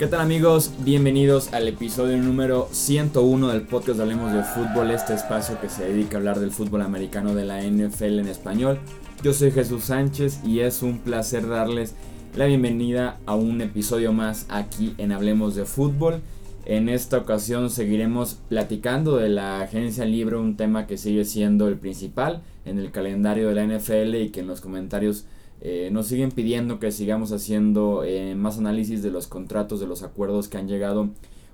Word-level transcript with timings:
¿Qué 0.00 0.06
tal 0.06 0.20
amigos? 0.20 0.72
Bienvenidos 0.78 1.52
al 1.52 1.68
episodio 1.68 2.16
número 2.16 2.68
101 2.72 3.48
del 3.48 3.62
podcast 3.62 4.00
Hablemos 4.00 4.32
de 4.32 4.42
Fútbol, 4.44 4.92
este 4.92 5.14
espacio 5.14 5.60
que 5.60 5.68
se 5.68 5.84
dedica 5.84 6.16
a 6.16 6.20
hablar 6.20 6.40
del 6.40 6.52
fútbol 6.52 6.82
americano 6.82 7.34
de 7.34 7.44
la 7.44 7.60
NFL 7.62 8.20
en 8.20 8.28
español. 8.28 8.78
Yo 9.22 9.34
soy 9.34 9.50
Jesús 9.50 9.84
Sánchez 9.84 10.40
y 10.42 10.60
es 10.60 10.82
un 10.82 11.00
placer 11.00 11.46
darles 11.46 11.94
la 12.34 12.46
bienvenida 12.46 13.18
a 13.26 13.34
un 13.34 13.60
episodio 13.60 14.14
más 14.14 14.46
aquí 14.48 14.94
en 14.96 15.12
Hablemos 15.12 15.54
de 15.54 15.66
Fútbol. 15.66 16.22
En 16.64 16.88
esta 16.88 17.18
ocasión 17.18 17.68
seguiremos 17.68 18.38
platicando 18.48 19.16
de 19.16 19.28
la 19.28 19.60
agencia 19.60 20.04
libre, 20.04 20.36
un 20.36 20.56
tema 20.56 20.86
que 20.86 20.96
sigue 20.96 21.24
siendo 21.24 21.68
el 21.68 21.76
principal 21.76 22.42
en 22.64 22.78
el 22.78 22.90
calendario 22.90 23.48
de 23.48 23.54
la 23.54 23.64
NFL 23.64 24.14
y 24.16 24.30
que 24.30 24.40
en 24.40 24.46
los 24.46 24.60
comentarios 24.60 25.26
eh, 25.60 25.90
nos 25.92 26.06
siguen 26.06 26.30
pidiendo 26.30 26.78
que 26.78 26.90
sigamos 26.90 27.32
haciendo 27.32 28.02
eh, 28.04 28.34
más 28.34 28.58
análisis 28.58 29.02
de 29.02 29.10
los 29.10 29.26
contratos, 29.26 29.80
de 29.80 29.86
los 29.86 30.02
acuerdos 30.02 30.48
que 30.48 30.56
han 30.56 30.68
llegado 30.68 31.10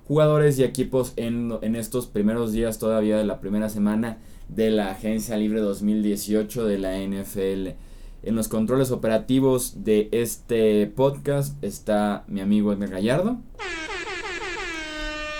jugadores 0.07 0.57
y 0.57 0.63
equipos 0.63 1.13
en, 1.17 1.53
en, 1.61 1.75
estos 1.75 2.07
primeros 2.07 2.53
días 2.53 2.79
todavía 2.79 3.17
de 3.17 3.25
la 3.25 3.41
primera 3.41 3.67
semana 3.67 4.19
de 4.47 4.71
la 4.71 4.91
Agencia 4.91 5.35
Libre 5.35 5.59
2018 5.59 6.65
de 6.65 6.77
la 6.77 6.97
NFL. 6.97 7.75
En 8.23 8.35
los 8.35 8.47
controles 8.47 8.91
operativos 8.91 9.83
de 9.83 10.07
este 10.11 10.87
podcast 10.87 11.61
está 11.63 12.23
mi 12.27 12.39
amigo 12.39 12.71
Edgar 12.71 12.89
Gallardo. 12.89 13.37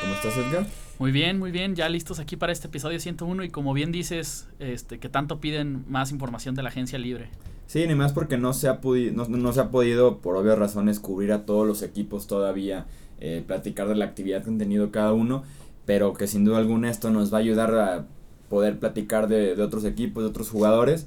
¿Cómo 0.01 0.13
estás, 0.13 0.37
Edgar? 0.37 0.86
Muy 0.99 1.11
bien, 1.11 1.37
muy 1.37 1.51
bien, 1.51 1.75
ya 1.75 1.89
listos 1.89 2.19
aquí 2.19 2.37
para 2.37 2.51
este 2.51 2.69
episodio 2.69 2.99
101 2.99 3.43
y 3.43 3.49
como 3.49 3.73
bien 3.73 3.91
dices, 3.91 4.47
este, 4.57 4.97
que 4.97 5.09
tanto 5.09 5.39
piden 5.39 5.85
más 5.87 6.11
información 6.11 6.55
de 6.55 6.63
la 6.63 6.69
agencia 6.69 6.97
libre. 6.97 7.29
Sí, 7.67 7.85
ni 7.85 7.93
más 7.93 8.13
porque 8.13 8.37
no 8.37 8.51
se 8.53 8.67
ha, 8.67 8.79
no, 9.13 9.27
no, 9.27 9.53
se 9.53 9.59
ha 9.59 9.69
podido, 9.69 10.17
por 10.17 10.35
obvias 10.35 10.57
razones, 10.57 10.99
cubrir 10.99 11.33
a 11.33 11.45
todos 11.45 11.67
los 11.67 11.83
equipos 11.83 12.25
todavía, 12.25 12.87
eh, 13.19 13.43
platicar 13.45 13.87
de 13.87 13.93
la 13.93 14.05
actividad 14.05 14.43
que 14.43 14.49
han 14.49 14.57
tenido 14.57 14.89
cada 14.89 15.13
uno, 15.13 15.43
pero 15.85 16.13
que 16.13 16.25
sin 16.25 16.45
duda 16.45 16.57
alguna 16.57 16.89
esto 16.89 17.11
nos 17.11 17.31
va 17.31 17.37
a 17.37 17.41
ayudar 17.41 17.75
a 17.75 18.05
poder 18.49 18.79
platicar 18.79 19.27
de, 19.27 19.55
de 19.55 19.61
otros 19.61 19.85
equipos, 19.85 20.23
de 20.23 20.29
otros 20.29 20.49
jugadores, 20.49 21.05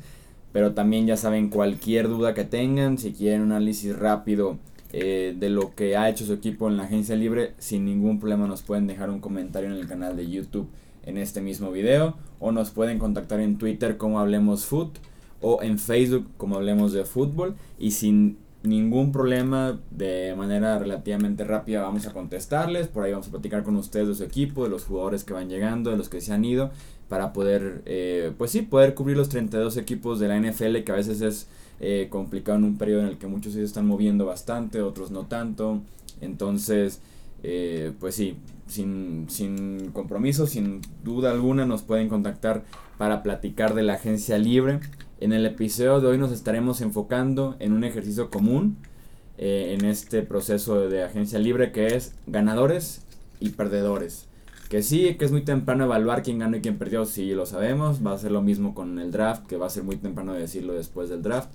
pero 0.52 0.72
también 0.72 1.08
ya 1.08 1.16
saben, 1.16 1.48
cualquier 1.48 2.06
duda 2.06 2.32
que 2.32 2.44
tengan, 2.44 2.96
si 2.96 3.12
quieren 3.12 3.40
un 3.42 3.50
análisis 3.50 3.98
rápido 3.98 4.56
eh, 4.92 5.34
de 5.38 5.48
lo 5.50 5.74
que 5.74 5.96
ha 5.96 6.08
hecho 6.08 6.24
su 6.24 6.32
equipo 6.32 6.68
en 6.68 6.76
la 6.76 6.84
agencia 6.84 7.16
libre, 7.16 7.54
sin 7.58 7.84
ningún 7.84 8.18
problema 8.18 8.46
nos 8.46 8.62
pueden 8.62 8.86
dejar 8.86 9.10
un 9.10 9.20
comentario 9.20 9.70
en 9.70 9.76
el 9.76 9.86
canal 9.86 10.16
de 10.16 10.28
YouTube 10.28 10.68
en 11.04 11.16
este 11.16 11.40
mismo 11.40 11.70
video, 11.70 12.16
o 12.38 12.52
nos 12.52 12.70
pueden 12.70 12.98
contactar 12.98 13.40
en 13.40 13.56
Twitter 13.56 13.96
como 13.96 14.20
Hablemos 14.20 14.66
Foot 14.66 14.98
o 15.40 15.62
en 15.62 15.78
Facebook 15.78 16.28
como 16.36 16.56
hablemos 16.56 16.92
de 16.92 17.04
fútbol 17.04 17.56
y 17.78 17.92
sin 17.92 18.38
ningún 18.62 19.10
problema 19.10 19.80
de 19.90 20.34
manera 20.36 20.78
relativamente 20.78 21.44
rápida 21.44 21.80
vamos 21.80 22.06
a 22.06 22.12
contestarles, 22.12 22.88
por 22.88 23.04
ahí 23.04 23.12
vamos 23.12 23.28
a 23.28 23.30
platicar 23.30 23.62
con 23.62 23.76
ustedes 23.76 24.08
de 24.08 24.14
su 24.14 24.24
equipo, 24.24 24.64
de 24.64 24.70
los 24.70 24.84
jugadores 24.84 25.24
que 25.24 25.32
van 25.32 25.48
llegando, 25.48 25.90
de 25.90 25.96
los 25.96 26.10
que 26.10 26.20
se 26.20 26.32
han 26.32 26.44
ido, 26.44 26.70
para 27.08 27.32
poder, 27.32 27.82
eh, 27.86 28.32
pues 28.36 28.50
sí, 28.50 28.62
poder 28.62 28.94
cubrir 28.94 29.16
los 29.16 29.30
32 29.30 29.78
equipos 29.78 30.20
de 30.20 30.28
la 30.28 30.38
NFL 30.38 30.84
que 30.84 30.92
a 30.92 30.96
veces 30.96 31.22
es 31.22 31.48
eh, 31.80 32.08
complicado 32.10 32.58
en 32.58 32.64
un 32.64 32.78
periodo 32.78 33.02
en 33.02 33.08
el 33.08 33.18
que 33.18 33.26
muchos 33.26 33.54
se 33.54 33.62
están 33.62 33.86
moviendo 33.86 34.26
bastante, 34.26 34.82
otros 34.82 35.10
no 35.10 35.26
tanto, 35.26 35.80
entonces, 36.20 37.00
eh, 37.42 37.92
pues 37.98 38.14
sí, 38.14 38.36
sin, 38.66 39.26
sin 39.28 39.90
compromiso, 39.92 40.46
sin 40.46 40.80
duda 41.02 41.30
alguna 41.30 41.66
nos 41.66 41.82
pueden 41.82 42.08
contactar 42.08 42.64
para 42.98 43.22
platicar 43.22 43.74
de 43.74 43.82
la 43.82 43.94
agencia 43.94 44.38
libre. 44.38 44.80
En 45.20 45.32
el 45.32 45.44
episodio 45.44 46.00
de 46.00 46.06
hoy 46.08 46.18
nos 46.18 46.32
estaremos 46.32 46.80
enfocando 46.80 47.56
en 47.58 47.72
un 47.72 47.84
ejercicio 47.84 48.30
común 48.30 48.76
eh, 49.38 49.76
en 49.78 49.86
este 49.86 50.22
proceso 50.22 50.88
de 50.88 51.02
agencia 51.02 51.38
libre 51.38 51.72
que 51.72 51.96
es 51.96 52.14
ganadores 52.26 53.02
y 53.40 53.50
perdedores. 53.50 54.26
Que 54.68 54.82
sí, 54.82 55.16
que 55.16 55.24
es 55.24 55.32
muy 55.32 55.42
temprano 55.42 55.84
evaluar 55.84 56.22
quién 56.22 56.38
ganó 56.38 56.58
y 56.58 56.60
quién 56.60 56.78
perdió, 56.78 57.04
sí 57.04 57.32
lo 57.32 57.44
sabemos. 57.44 58.06
Va 58.06 58.12
a 58.12 58.18
ser 58.18 58.30
lo 58.30 58.40
mismo 58.40 58.74
con 58.74 58.98
el 58.98 59.10
draft, 59.10 59.46
que 59.46 59.56
va 59.56 59.66
a 59.66 59.70
ser 59.70 59.82
muy 59.82 59.96
temprano 59.96 60.32
decirlo 60.34 60.74
después 60.74 61.08
del 61.08 61.22
draft. 61.22 61.50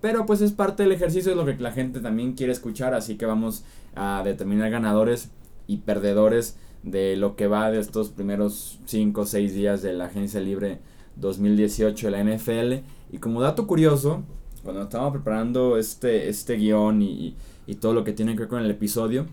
Pero 0.00 0.26
pues 0.26 0.40
es 0.40 0.52
parte 0.52 0.84
del 0.84 0.92
ejercicio, 0.92 1.32
es 1.32 1.36
lo 1.36 1.44
que 1.44 1.56
la 1.56 1.72
gente 1.72 2.00
también 2.00 2.34
quiere 2.34 2.52
escuchar, 2.52 2.94
así 2.94 3.16
que 3.16 3.26
vamos 3.26 3.64
a 3.96 4.22
determinar 4.24 4.70
ganadores 4.70 5.30
y 5.66 5.78
perdedores 5.78 6.56
de 6.82 7.16
lo 7.16 7.34
que 7.34 7.48
va 7.48 7.70
de 7.70 7.80
estos 7.80 8.10
primeros 8.10 8.78
5 8.86 9.20
o 9.20 9.26
6 9.26 9.54
días 9.54 9.82
de 9.82 9.92
la 9.92 10.06
agencia 10.06 10.40
libre 10.40 10.78
2018 11.16 12.10
de 12.10 12.10
la 12.10 12.22
NFL. 12.22 12.84
Y 13.12 13.18
como 13.18 13.40
dato 13.40 13.66
curioso, 13.66 14.22
cuando 14.62 14.82
estaba 14.82 15.12
preparando 15.12 15.76
este, 15.76 16.28
este 16.28 16.56
guion 16.56 17.02
y, 17.02 17.34
y, 17.66 17.74
todo 17.76 17.92
lo 17.92 18.04
que 18.04 18.12
tiene 18.12 18.34
que 18.34 18.40
ver 18.40 18.48
con 18.48 18.62
el 18.62 18.70
episodio, 18.70 19.26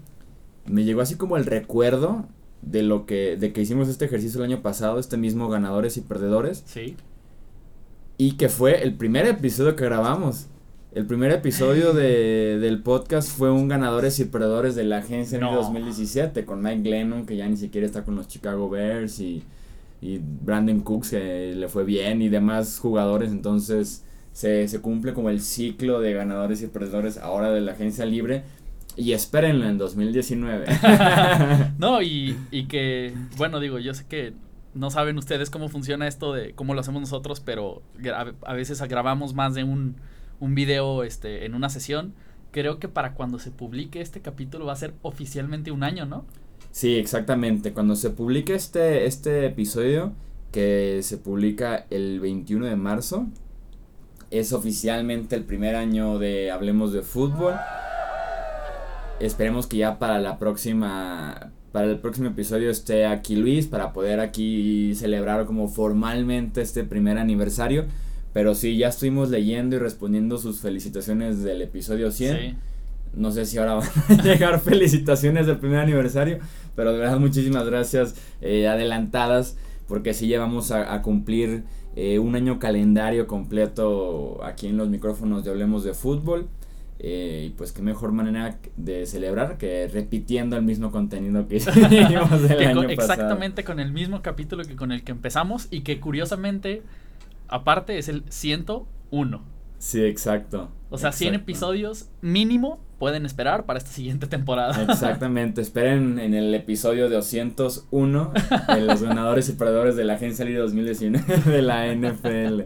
me 0.65 0.83
llegó 0.83 1.01
así 1.01 1.15
como 1.15 1.37
el 1.37 1.45
recuerdo 1.45 2.25
de 2.61 2.81
lo 2.81 3.05
que, 3.05 3.37
de 3.37 3.53
que 3.53 3.61
hicimos 3.61 3.87
este 3.87 4.05
ejercicio 4.05 4.39
el 4.39 4.51
año 4.51 4.61
pasado, 4.61 4.99
este 4.99 5.17
mismo 5.17 5.49
ganadores 5.49 5.97
y 5.97 6.01
perdedores. 6.01 6.63
Sí. 6.65 6.95
Y 8.17 8.33
que 8.33 8.49
fue 8.49 8.81
el 8.81 8.95
primer 8.95 9.27
episodio 9.27 9.75
que 9.75 9.85
grabamos. 9.85 10.47
El 10.95 11.05
primer 11.05 11.31
episodio 11.31 11.93
de, 11.93 12.57
del 12.59 12.81
podcast 12.81 13.29
fue 13.29 13.51
un 13.51 13.67
ganadores 13.67 14.19
y 14.19 14.25
perdedores 14.25 14.73
de 14.75 14.85
la 14.85 14.97
agencia 14.97 15.37
en 15.37 15.43
2017 15.43 16.45
con 16.45 16.63
Mike 16.63 16.81
Glennon, 16.81 17.27
que 17.27 17.35
ya 17.35 17.47
ni 17.47 17.57
siquiera 17.57 17.85
está 17.85 18.03
con 18.03 18.15
los 18.15 18.27
Chicago 18.27 18.69
Bears 18.69 19.19
y 19.19 19.43
y 20.01 20.19
Brandon 20.19 20.81
Cooks 20.81 21.11
que 21.11 21.53
le 21.55 21.67
fue 21.67 21.83
bien 21.83 22.21
y 22.21 22.29
demás 22.29 22.79
jugadores, 22.79 23.31
entonces 23.31 24.03
se, 24.33 24.67
se 24.67 24.81
cumple 24.81 25.13
como 25.13 25.29
el 25.29 25.41
ciclo 25.41 25.99
de 25.99 26.13
ganadores 26.13 26.61
y 26.61 26.67
perdedores 26.67 27.17
ahora 27.17 27.51
de 27.51 27.61
la 27.61 27.71
agencia 27.71 28.05
libre. 28.05 28.43
Y 28.97 29.11
espérenlo 29.11 29.67
en 29.67 29.77
2019. 29.77 30.65
no, 31.79 32.01
y, 32.01 32.37
y 32.51 32.65
que, 32.67 33.13
bueno, 33.35 33.59
digo, 33.59 33.79
yo 33.79 33.93
sé 33.93 34.05
que 34.07 34.33
no 34.73 34.89
saben 34.89 35.17
ustedes 35.17 35.49
cómo 35.49 35.67
funciona 35.69 36.07
esto 36.07 36.33
de 36.33 36.53
cómo 36.53 36.73
lo 36.73 36.81
hacemos 36.81 37.01
nosotros, 37.01 37.41
pero 37.41 37.81
a 38.45 38.53
veces 38.53 38.81
grabamos 38.83 39.33
más 39.33 39.53
de 39.53 39.63
un, 39.63 39.95
un 40.39 40.55
video 40.55 41.03
este, 41.03 41.45
en 41.45 41.55
una 41.55 41.69
sesión. 41.69 42.13
Creo 42.51 42.79
que 42.79 42.87
para 42.87 43.13
cuando 43.13 43.39
se 43.39 43.51
publique 43.51 44.01
este 44.01 44.21
capítulo 44.21 44.65
va 44.65 44.73
a 44.73 44.77
ser 44.77 44.93
oficialmente 45.01 45.71
un 45.71 45.83
año, 45.83 46.05
¿no? 46.05 46.25
Sí, 46.71 46.95
exactamente. 46.95 47.73
Cuando 47.73 47.95
se 47.95 48.09
publique 48.09 48.53
este, 48.53 49.05
este 49.05 49.45
episodio, 49.45 50.13
que 50.51 50.99
se 51.03 51.17
publica 51.17 51.85
el 51.89 52.19
21 52.19 52.65
de 52.65 52.75
marzo, 52.75 53.27
es 54.31 54.53
oficialmente 54.53 55.35
el 55.35 55.43
primer 55.43 55.75
año 55.75 56.19
de 56.19 56.51
Hablemos 56.51 56.93
de 56.93 57.01
Fútbol. 57.01 57.55
Esperemos 59.19 59.67
que 59.67 59.77
ya 59.77 59.99
para 59.99 60.19
la 60.19 60.37
próxima 60.39 61.51
para 61.71 61.87
el 61.87 61.99
próximo 61.99 62.29
episodio 62.29 62.69
esté 62.69 63.05
aquí 63.05 63.35
Luis 63.35 63.67
para 63.67 63.91
poder 63.91 64.21
aquí 64.21 64.95
celebrar 64.95 65.45
como 65.45 65.67
formalmente 65.67 66.61
este 66.61 66.85
primer 66.85 67.17
aniversario. 67.17 67.83
Pero 68.35 68.53
sí, 68.53 68.75
ya 68.75 68.89
estuvimos 68.89 69.29
leyendo 69.29 69.77
y 69.77 69.79
respondiendo 69.79 70.37
sus 70.37 70.59
felicitaciones 70.59 71.41
del 71.41 71.61
episodio 71.61 72.11
100. 72.11 72.37
Sí. 72.37 72.55
No 73.13 73.31
sé 73.31 73.45
si 73.45 73.57
ahora 73.57 73.75
van 73.75 73.87
a 74.09 74.23
llegar 74.23 74.59
felicitaciones 74.59 75.47
del 75.47 75.57
primer 75.57 75.79
aniversario, 75.79 76.39
pero 76.75 76.91
de 76.91 76.99
verdad 76.99 77.17
muchísimas 77.17 77.65
gracias 77.65 78.15
eh, 78.41 78.67
adelantadas, 78.67 79.55
porque 79.87 80.13
sí 80.13 80.27
llevamos 80.27 80.71
a, 80.71 81.01
cumplir 81.01 81.63
eh, 81.95 82.19
un 82.19 82.35
año 82.35 82.59
calendario 82.59 83.25
completo 83.25 84.43
aquí 84.43 84.67
en 84.67 84.75
los 84.75 84.89
micrófonos 84.89 85.45
de 85.45 85.51
Hablemos 85.51 85.85
de 85.85 85.93
Fútbol. 85.93 86.49
Eh, 86.99 87.45
y 87.47 87.49
pues 87.51 87.71
qué 87.71 87.81
mejor 87.81 88.11
manera 88.11 88.57
de 88.75 89.05
celebrar 89.05 89.57
que 89.57 89.87
repitiendo 89.87 90.57
el 90.57 90.63
mismo 90.63 90.91
contenido 90.91 91.47
que 91.47 91.55
hicimos 91.57 92.49
el 92.49 92.67
año 92.67 92.83
Exactamente 92.83 93.63
con 93.63 93.79
el 93.79 93.93
mismo 93.93 94.21
capítulo 94.21 94.63
que 94.63 94.75
con 94.75 94.91
el 94.91 95.03
que 95.03 95.11
empezamos 95.13 95.67
y 95.71 95.81
que 95.81 95.99
curiosamente, 96.01 96.83
aparte, 97.47 97.97
es 97.97 98.09
el 98.09 98.23
101. 98.29 99.43
Sí, 99.77 100.03
exacto. 100.03 100.71
O 100.89 100.97
sea, 100.97 101.11
100 101.11 101.35
episodios 101.35 102.09
mínimo 102.21 102.79
pueden 102.97 103.25
esperar 103.25 103.65
para 103.65 103.77
esta 103.77 103.91
siguiente 103.91 104.27
temporada. 104.27 104.81
Exactamente, 104.89 105.61
esperen 105.61 106.19
en 106.19 106.33
el 106.33 106.53
episodio 106.53 107.09
de 107.09 107.15
201 107.15 108.31
de 108.73 108.81
los 108.81 109.03
ganadores 109.03 109.49
y 109.49 109.53
perdedores 109.53 109.95
de 109.95 110.05
la 110.05 110.13
Agencia 110.13 110.45
Libre 110.45 110.61
2019 110.61 111.51
de 111.51 111.61
la 111.61 111.93
NFL. 111.93 112.61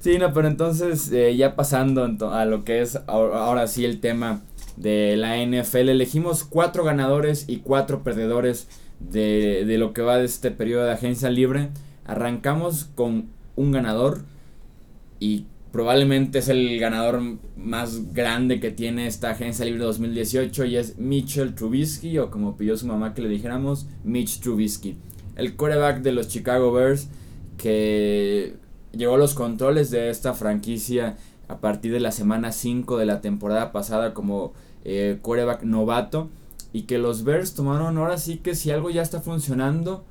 Sí, 0.00 0.18
no, 0.18 0.32
pero 0.32 0.48
entonces 0.48 1.10
eh, 1.12 1.36
ya 1.36 1.56
pasando 1.56 2.04
a 2.30 2.44
lo 2.44 2.64
que 2.64 2.80
es 2.80 2.98
ahora, 3.06 3.66
sí 3.66 3.84
el 3.84 4.00
tema 4.00 4.42
de 4.76 5.16
la 5.16 5.36
NFL, 5.36 5.88
elegimos 5.88 6.44
cuatro 6.44 6.84
ganadores 6.84 7.44
y 7.48 7.58
cuatro 7.58 8.02
perdedores 8.02 8.68
de, 9.00 9.64
de 9.66 9.78
lo 9.78 9.92
que 9.92 10.02
va 10.02 10.18
de 10.18 10.24
este 10.24 10.50
periodo 10.50 10.84
de 10.84 10.92
agencia 10.92 11.30
libre. 11.30 11.70
Arrancamos 12.04 12.84
con 12.94 13.33
un 13.56 13.72
ganador 13.72 14.22
y 15.20 15.46
probablemente 15.72 16.38
es 16.38 16.48
el 16.48 16.78
ganador 16.78 17.20
más 17.56 18.12
grande 18.12 18.60
que 18.60 18.70
tiene 18.70 19.06
esta 19.06 19.30
agencia 19.30 19.64
libre 19.64 19.82
2018 19.82 20.64
y 20.66 20.76
es 20.76 20.98
Mitchell 20.98 21.54
Trubisky 21.54 22.18
o 22.18 22.30
como 22.30 22.56
pidió 22.56 22.76
su 22.76 22.86
mamá 22.86 23.14
que 23.14 23.22
le 23.22 23.28
dijéramos 23.28 23.86
Mitch 24.04 24.40
Trubisky, 24.40 24.96
el 25.36 25.56
quarterback 25.56 26.02
de 26.02 26.12
los 26.12 26.28
Chicago 26.28 26.72
Bears 26.72 27.08
que 27.56 28.54
llegó 28.92 29.16
los 29.16 29.34
controles 29.34 29.90
de 29.90 30.10
esta 30.10 30.34
franquicia 30.34 31.16
a 31.48 31.58
partir 31.58 31.92
de 31.92 32.00
la 32.00 32.12
semana 32.12 32.52
5 32.52 32.96
de 32.96 33.06
la 33.06 33.20
temporada 33.20 33.72
pasada 33.72 34.14
como 34.14 34.52
eh, 34.84 35.18
quarterback 35.22 35.62
novato 35.64 36.28
y 36.72 36.82
que 36.82 36.98
los 36.98 37.24
Bears 37.24 37.54
tomaron 37.54 37.98
ahora 37.98 38.18
sí 38.18 38.38
que 38.38 38.54
si 38.54 38.70
algo 38.70 38.90
ya 38.90 39.02
está 39.02 39.20
funcionando, 39.20 40.04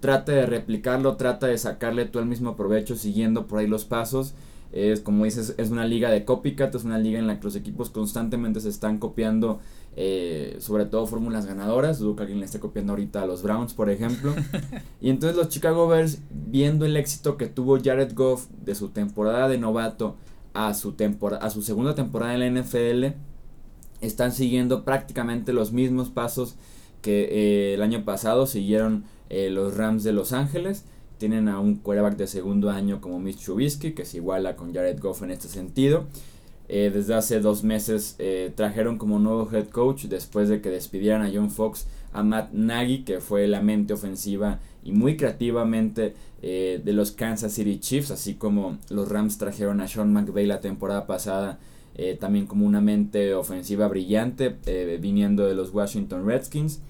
trata 0.00 0.32
de 0.32 0.46
replicarlo, 0.46 1.16
trata 1.16 1.46
de 1.46 1.58
sacarle 1.58 2.04
tú 2.04 2.18
el 2.18 2.26
mismo 2.26 2.56
provecho 2.56 2.96
siguiendo 2.96 3.46
por 3.46 3.58
ahí 3.58 3.66
los 3.66 3.84
pasos. 3.84 4.34
Es 4.70 5.00
como 5.00 5.24
dices, 5.24 5.54
es 5.56 5.70
una 5.70 5.86
liga 5.86 6.10
de 6.10 6.24
copycat, 6.24 6.74
es 6.74 6.84
una 6.84 6.98
liga 6.98 7.18
en 7.18 7.26
la 7.26 7.38
que 7.38 7.44
los 7.44 7.56
equipos 7.56 7.88
constantemente 7.88 8.60
se 8.60 8.68
están 8.68 8.98
copiando, 8.98 9.60
eh, 9.96 10.56
sobre 10.60 10.84
todo 10.84 11.06
fórmulas 11.06 11.46
ganadoras. 11.46 11.98
Dudo 11.98 12.16
que 12.16 12.22
alguien 12.22 12.40
le 12.40 12.44
esté 12.44 12.60
copiando 12.60 12.92
ahorita 12.92 13.22
a 13.22 13.26
los 13.26 13.42
Browns, 13.42 13.72
por 13.72 13.88
ejemplo. 13.88 14.34
y 15.00 15.08
entonces 15.08 15.36
los 15.36 15.48
Chicago 15.48 15.88
Bears, 15.88 16.18
viendo 16.30 16.84
el 16.84 16.96
éxito 16.96 17.38
que 17.38 17.46
tuvo 17.46 17.78
Jared 17.82 18.12
Goff 18.14 18.48
de 18.62 18.74
su 18.74 18.90
temporada 18.90 19.48
de 19.48 19.56
novato 19.56 20.16
a 20.52 20.74
su, 20.74 20.94
a 21.40 21.50
su 21.50 21.62
segunda 21.62 21.94
temporada 21.94 22.34
en 22.34 22.54
la 22.54 22.62
NFL, 22.62 23.16
están 24.02 24.32
siguiendo 24.32 24.84
prácticamente 24.84 25.54
los 25.54 25.72
mismos 25.72 26.10
pasos 26.10 26.56
que 27.00 27.28
eh, 27.30 27.74
el 27.74 27.82
año 27.82 28.04
pasado 28.04 28.46
siguieron 28.46 29.04
eh, 29.28 29.50
los 29.50 29.76
Rams 29.76 30.04
de 30.04 30.12
Los 30.12 30.32
Ángeles. 30.32 30.84
Tienen 31.18 31.48
a 31.48 31.58
un 31.58 31.76
quarterback 31.76 32.16
de 32.16 32.26
segundo 32.26 32.70
año 32.70 33.00
como 33.00 33.18
Mitch 33.18 33.44
Trubisky, 33.44 33.92
que 33.92 34.04
se 34.04 34.18
iguala 34.18 34.56
con 34.56 34.72
Jared 34.72 35.00
Goff 35.00 35.22
en 35.22 35.30
este 35.30 35.48
sentido. 35.48 36.06
Eh, 36.68 36.90
desde 36.92 37.14
hace 37.14 37.40
dos 37.40 37.64
meses 37.64 38.16
trajeron 38.54 38.98
como 38.98 39.18
nuevo 39.18 39.48
head 39.50 39.68
coach 39.68 40.04
después 40.04 40.50
de 40.50 40.60
que 40.60 40.68
despidieran 40.68 41.22
a 41.22 41.30
John 41.32 41.50
Fox 41.50 41.86
a 42.12 42.22
Matt 42.22 42.52
Nagy, 42.52 43.04
que 43.04 43.20
fue 43.20 43.48
la 43.48 43.62
mente 43.62 43.94
ofensiva 43.94 44.60
y 44.84 44.92
muy 44.92 45.16
creativamente 45.16 46.14
de 46.42 46.92
los 46.92 47.10
Kansas 47.12 47.52
City 47.52 47.80
Chiefs, 47.80 48.10
así 48.10 48.34
como 48.34 48.78
los 48.90 49.08
Rams 49.08 49.38
trajeron 49.38 49.80
a 49.80 49.88
Sean 49.88 50.12
McVay 50.12 50.46
la 50.46 50.60
temporada 50.60 51.06
pasada 51.06 51.58
eh, 52.00 52.16
también 52.18 52.46
como 52.46 52.64
una 52.64 52.80
mente 52.80 53.34
ofensiva 53.34 53.88
brillante 53.88 54.56
eh, 54.66 54.98
viniendo 55.02 55.44
de 55.46 55.54
los 55.54 55.74
Washington 55.74 56.24
Redskins. 56.24 56.80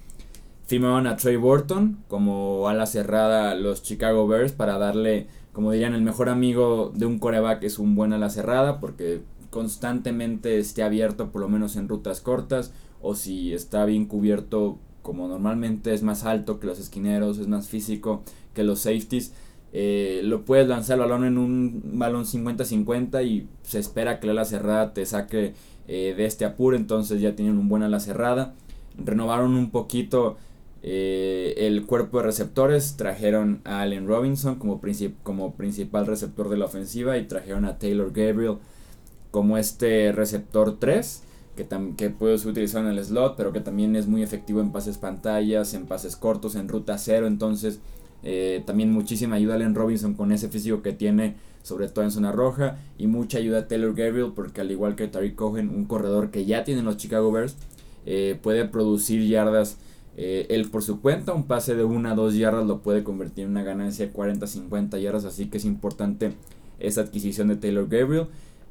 Firmaron 0.69 1.07
a 1.07 1.15
Trey 1.15 1.35
Burton 1.35 1.97
como 2.07 2.67
ala 2.67 2.85
cerrada 2.85 3.55
los 3.55 3.81
Chicago 3.81 4.27
Bears 4.27 4.51
para 4.51 4.77
darle, 4.77 5.25
como 5.51 5.71
dirían, 5.71 5.95
el 5.95 6.03
mejor 6.03 6.29
amigo 6.29 6.91
de 6.93 7.07
un 7.07 7.17
coreback 7.17 7.63
es 7.63 7.79
un 7.79 7.95
buen 7.95 8.13
ala 8.13 8.29
cerrada 8.29 8.79
porque 8.79 9.23
constantemente 9.49 10.59
esté 10.59 10.83
abierto 10.83 11.31
por 11.31 11.41
lo 11.41 11.49
menos 11.49 11.75
en 11.75 11.89
rutas 11.89 12.21
cortas 12.21 12.71
o 13.01 13.15
si 13.15 13.51
está 13.51 13.83
bien 13.85 14.05
cubierto 14.05 14.77
como 15.01 15.27
normalmente 15.27 15.91
es 15.91 16.03
más 16.03 16.23
alto 16.23 16.59
que 16.59 16.67
los 16.67 16.79
esquineros, 16.79 17.39
es 17.39 17.47
más 17.47 17.67
físico 17.67 18.21
que 18.53 18.63
los 18.63 18.81
safeties 18.81 19.33
eh, 19.73 20.21
lo 20.23 20.45
puedes 20.45 20.67
lanzar 20.67 20.99
el 20.99 21.01
balón 21.01 21.25
en 21.25 21.39
un 21.39 21.81
balón 21.95 22.25
50-50 22.25 23.25
y 23.25 23.47
se 23.63 23.79
espera 23.79 24.19
que 24.19 24.27
la 24.27 24.33
ala 24.33 24.45
cerrada 24.45 24.93
te 24.93 25.03
saque 25.07 25.55
eh, 25.87 26.13
de 26.15 26.25
este 26.25 26.45
apuro, 26.45 26.77
entonces 26.77 27.21
ya 27.21 27.35
tienen 27.35 27.57
un 27.57 27.69
buen 27.69 27.81
ala 27.81 27.99
cerrada. 27.99 28.53
Renovaron 28.97 29.55
un 29.55 29.71
poquito 29.71 30.37
eh, 30.81 31.55
el 31.57 31.85
cuerpo 31.85 32.17
de 32.17 32.23
receptores, 32.23 32.95
trajeron 32.97 33.61
a 33.65 33.81
Allen 33.81 34.07
Robinson 34.07 34.55
como, 34.55 34.81
como 35.23 35.55
principal 35.55 36.07
receptor 36.07 36.49
de 36.49 36.57
la 36.57 36.65
ofensiva 36.65 37.17
y 37.17 37.27
trajeron 37.27 37.65
a 37.65 37.77
Taylor 37.77 38.11
Gabriel 38.13 38.57
como 39.31 39.57
este 39.57 40.11
receptor 40.11 40.79
3 40.79 41.23
que, 41.55 41.67
que 41.97 42.09
puedes 42.09 42.45
utilizar 42.45 42.83
en 42.83 42.91
el 42.91 43.03
slot, 43.03 43.35
pero 43.35 43.51
que 43.51 43.59
también 43.59 43.95
es 43.95 44.07
muy 44.07 44.23
efectivo 44.23 44.61
en 44.61 44.71
pases 44.71 44.97
pantallas, 44.97 45.73
en 45.73 45.85
pases 45.85 46.15
cortos, 46.15 46.55
en 46.55 46.69
ruta 46.69 46.97
cero, 46.97 47.27
entonces 47.27 47.79
eh, 48.23 48.63
también 48.65 48.91
muchísima 48.91 49.35
ayuda 49.35 49.53
a 49.53 49.55
Allen 49.57 49.75
Robinson 49.75 50.13
con 50.13 50.31
ese 50.31 50.49
físico 50.49 50.81
que 50.81 50.93
tiene, 50.93 51.35
sobre 51.63 51.87
todo 51.87 52.05
en 52.05 52.11
zona 52.11 52.31
roja. 52.31 52.77
Y 52.97 53.07
mucha 53.07 53.37
ayuda 53.37 53.59
a 53.59 53.67
Taylor 53.67 53.93
Gabriel, 53.93 54.33
porque 54.35 54.61
al 54.61 54.71
igual 54.71 54.95
que 54.95 55.07
Tariq 55.07 55.35
Cohen, 55.35 55.69
un 55.69 55.85
corredor 55.85 56.31
que 56.31 56.45
ya 56.45 56.63
tienen 56.63 56.85
los 56.85 56.97
Chicago 56.97 57.31
Bears, 57.31 57.55
eh, 58.05 58.37
puede 58.41 58.65
producir 58.65 59.27
yardas 59.27 59.77
eh, 60.21 60.47
él 60.49 60.69
por 60.69 60.83
su 60.83 60.99
cuenta. 60.99 61.33
Un 61.33 61.45
pase 61.45 61.75
de 61.75 61.85
1 61.85 62.09
a 62.09 62.13
2 62.13 62.35
yardas 62.35 62.67
lo 62.67 62.81
puede 62.81 63.05
convertir 63.05 63.45
en 63.45 63.51
una 63.51 63.63
ganancia 63.63 64.05
de 64.05 64.11
40-50 64.11 64.99
yardas. 64.99 65.23
Así 65.23 65.45
que 65.45 65.59
es 65.59 65.63
importante 65.63 66.33
esa 66.77 66.99
adquisición 66.99 67.47
de 67.47 67.55
Taylor 67.55 67.87
Gabriel. 67.87 68.27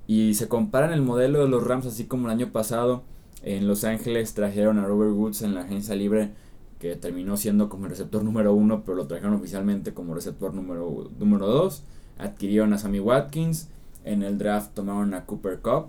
Y 0.06 0.34
se 0.34 0.46
comparan 0.46 0.92
el 0.92 1.00
modelo 1.00 1.40
de 1.42 1.48
los 1.48 1.66
Rams, 1.66 1.86
así 1.86 2.04
como 2.04 2.26
el 2.26 2.32
año 2.32 2.52
pasado. 2.52 3.02
En 3.42 3.66
Los 3.66 3.84
Ángeles 3.84 4.34
trajeron 4.34 4.78
a 4.78 4.84
Robert 4.84 5.12
Woods 5.12 5.40
en 5.40 5.54
la 5.54 5.62
agencia 5.62 5.94
libre 5.94 6.32
que 6.78 6.96
terminó 6.96 7.38
siendo 7.38 7.70
como 7.70 7.84
el 7.84 7.90
receptor 7.90 8.22
número 8.22 8.52
uno, 8.52 8.82
pero 8.84 8.96
lo 8.96 9.06
trajeron 9.06 9.32
oficialmente 9.32 9.94
como 9.94 10.14
receptor 10.14 10.52
número, 10.52 11.10
número 11.18 11.46
dos. 11.46 11.82
Adquirieron 12.18 12.74
a 12.74 12.78
Sammy 12.78 13.00
Watkins. 13.00 13.68
En 14.04 14.22
el 14.22 14.36
draft 14.36 14.74
tomaron 14.74 15.14
a 15.14 15.24
Cooper 15.24 15.60
Cup, 15.60 15.86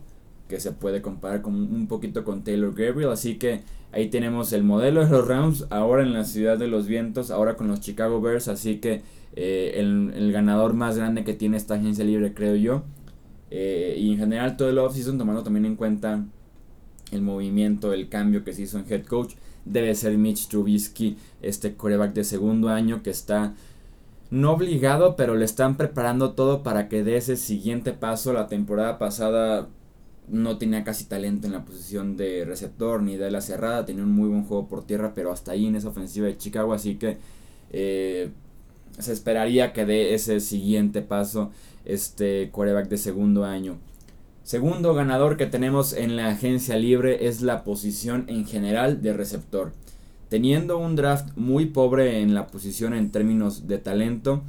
que 0.48 0.62
se 0.62 0.72
puede 0.72 1.02
comparar 1.02 1.42
con, 1.42 1.54
un 1.54 1.88
poquito 1.88 2.24
con 2.24 2.46
Taylor 2.46 2.74
Gabriel. 2.74 3.12
Así 3.12 3.38
que 3.38 3.62
ahí 3.92 4.10
tenemos 4.10 4.54
el 4.54 4.64
modelo 4.64 5.04
de 5.04 5.12
los 5.12 5.28
Rams, 5.28 5.66
ahora 5.70 6.04
en 6.04 6.14
la 6.14 6.24
ciudad 6.26 6.58
de 6.58 6.68
los 6.68 6.88
vientos, 6.88 7.32
ahora 7.32 7.56
con 7.56 7.68
los 7.68 7.80
Chicago 7.80 8.22
Bears. 8.22 8.48
Así 8.48 8.78
que 8.78 9.02
eh, 9.36 9.74
el, 9.76 10.32
ganador 10.32 10.74
más 10.74 10.98
grande 10.98 11.24
que 11.24 11.34
tiene 11.34 11.58
esta 11.58 11.76
agencia 11.76 12.06
libre, 12.06 12.34
creo 12.34 12.56
yo. 12.56 12.84
Eh, 13.52 13.96
y 13.98 14.12
en 14.12 14.20
general 14.20 14.58
todo 14.58 14.70
el 14.70 14.78
offseason, 14.78 15.18
tomando 15.18 15.44
también 15.44 15.66
en 15.66 15.76
cuenta 15.76 16.24
el 17.12 17.22
movimiento, 17.22 17.94
el 17.94 18.10
cambio 18.10 18.44
que 18.44 18.54
se 18.54 18.64
hizo 18.64 18.78
en 18.78 18.86
head 18.88 19.06
coach 19.06 19.34
debe 19.66 19.94
ser 19.96 20.18
Mitch 20.18 20.48
Trubisky, 20.48 21.18
este 21.42 21.76
coreback 21.76 22.14
de 22.14 22.24
segundo 22.24 22.70
año 22.70 23.04
que 23.04 23.10
está 23.10 23.54
no 24.32 24.52
obligado, 24.52 25.16
pero 25.16 25.36
le 25.36 25.46
están 25.46 25.76
preparando 25.76 26.34
todo 26.34 26.62
para 26.62 26.88
que 26.88 27.04
dé 27.04 27.18
ese 27.18 27.36
siguiente 27.36 27.94
paso. 27.94 28.32
La 28.34 28.48
temporada 28.48 29.00
pasada 29.00 29.68
no 30.32 30.58
tenía 30.58 30.84
casi 30.84 31.06
talento 31.06 31.48
en 31.48 31.54
la 31.54 31.66
posición 31.66 32.18
de 32.18 32.46
receptor 32.46 33.02
ni 33.02 33.18
de 33.18 33.32
la 33.32 33.42
cerrada, 33.42 33.86
tenía 33.86 34.04
un 34.04 34.12
muy 34.12 34.30
buen 34.30 34.44
juego 34.44 34.68
por 34.68 34.86
tierra, 34.86 35.14
pero 35.16 35.32
hasta 35.32 35.52
ahí 35.52 35.68
en 35.68 35.76
esa 35.76 35.90
ofensiva 35.90 36.28
de 36.28 36.38
Chicago, 36.38 36.74
así 36.74 36.96
que 36.96 37.18
eh, 37.72 38.30
se 38.98 39.14
esperaría 39.14 39.74
que 39.74 39.86
dé 39.86 40.14
ese 40.14 40.40
siguiente 40.40 41.02
paso 41.02 41.52
este 41.86 42.50
coreback 42.52 42.90
de 42.90 42.98
segundo 42.98 43.46
año. 43.46 43.78
Segundo 44.44 44.94
ganador 44.94 45.38
que 45.38 45.46
tenemos 45.46 45.94
en 45.94 46.16
la 46.16 46.30
agencia 46.30 46.76
libre 46.76 47.28
es 47.28 47.42
la 47.42 47.64
posición 47.64 48.26
en 48.28 48.46
general 48.46 49.02
de 49.02 49.14
receptor. 49.14 49.74
Teniendo 50.30 50.78
un 50.78 50.96
draft 50.96 51.36
muy 51.36 51.66
pobre 51.68 52.22
en 52.22 52.34
la 52.34 52.48
posición 52.48 52.94
en 52.94 53.12
términos 53.12 53.68
de 53.68 53.78
talento, 53.78 54.44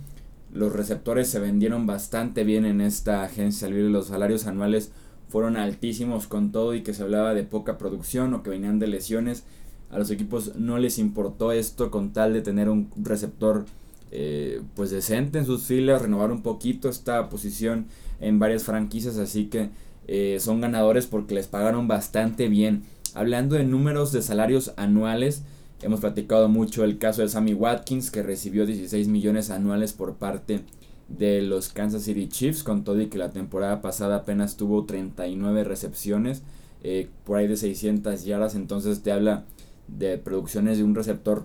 los 0.52 0.72
receptores 0.72 1.28
se 1.28 1.38
vendieron 1.38 1.86
bastante 1.86 2.44
bien 2.44 2.64
en 2.64 2.80
esta 2.80 3.22
agencia 3.22 3.68
libre. 3.68 3.90
Los 3.90 4.08
salarios 4.08 4.46
anuales 4.46 4.90
fueron 5.30 5.56
altísimos 5.56 6.26
con 6.26 6.52
todo 6.52 6.74
y 6.74 6.82
que 6.82 6.92
se 6.92 7.02
hablaba 7.02 7.32
de 7.34 7.44
poca 7.44 7.78
producción 7.78 8.34
o 8.34 8.42
que 8.42 8.50
venían 8.50 8.78
de 8.78 8.88
lesiones. 8.88 9.44
A 9.90 9.98
los 9.98 10.10
equipos 10.10 10.56
no 10.56 10.78
les 10.78 10.98
importó 10.98 11.52
esto 11.52 11.90
con 11.90 12.12
tal 12.12 12.32
de 12.32 12.42
tener 12.42 12.68
un 12.68 12.90
receptor 12.96 13.64
eh, 14.12 14.60
pues 14.74 14.90
decente 14.90 15.38
en 15.38 15.46
sus 15.46 15.62
filas, 15.62 16.02
renovar 16.02 16.32
un 16.32 16.42
poquito 16.42 16.88
esta 16.88 17.28
posición 17.28 17.86
en 18.20 18.40
varias 18.40 18.64
franquicias, 18.64 19.18
así 19.18 19.46
que 19.46 19.70
eh, 20.08 20.38
son 20.40 20.60
ganadores 20.60 21.06
porque 21.06 21.34
les 21.34 21.46
pagaron 21.46 21.86
bastante 21.86 22.48
bien. 22.48 22.82
Hablando 23.14 23.54
de 23.54 23.64
números 23.64 24.10
de 24.10 24.22
salarios 24.22 24.72
anuales, 24.76 25.42
hemos 25.82 26.00
platicado 26.00 26.48
mucho 26.48 26.82
el 26.82 26.98
caso 26.98 27.22
de 27.22 27.28
Sammy 27.28 27.54
Watkins 27.54 28.10
que 28.10 28.22
recibió 28.22 28.66
16 28.66 29.06
millones 29.06 29.50
anuales 29.50 29.92
por 29.92 30.14
parte 30.14 30.60
de 30.79 30.79
los 31.18 31.68
Kansas 31.68 32.02
City 32.02 32.28
Chiefs, 32.28 32.62
con 32.62 32.84
todo 32.84 33.00
y 33.00 33.08
que 33.08 33.18
la 33.18 33.30
temporada 33.30 33.82
pasada 33.82 34.16
apenas 34.16 34.56
tuvo 34.56 34.84
39 34.84 35.64
recepciones, 35.64 36.42
eh, 36.82 37.08
por 37.24 37.38
ahí 37.38 37.46
de 37.46 37.56
600 37.56 38.24
yardas, 38.24 38.54
entonces 38.54 39.02
te 39.02 39.12
habla 39.12 39.44
de 39.88 40.18
producciones 40.18 40.78
de 40.78 40.84
un 40.84 40.94
receptor 40.94 41.44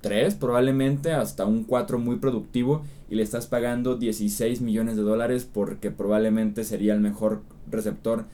3 0.00 0.34
probablemente, 0.34 1.12
hasta 1.12 1.46
un 1.46 1.64
4 1.64 1.98
muy 1.98 2.16
productivo 2.16 2.82
y 3.08 3.14
le 3.14 3.22
estás 3.22 3.46
pagando 3.46 3.96
16 3.96 4.60
millones 4.60 4.96
de 4.96 5.02
dólares 5.02 5.48
porque 5.50 5.90
probablemente 5.90 6.64
sería 6.64 6.92
el 6.94 7.00
mejor 7.00 7.42
receptor 7.70 8.24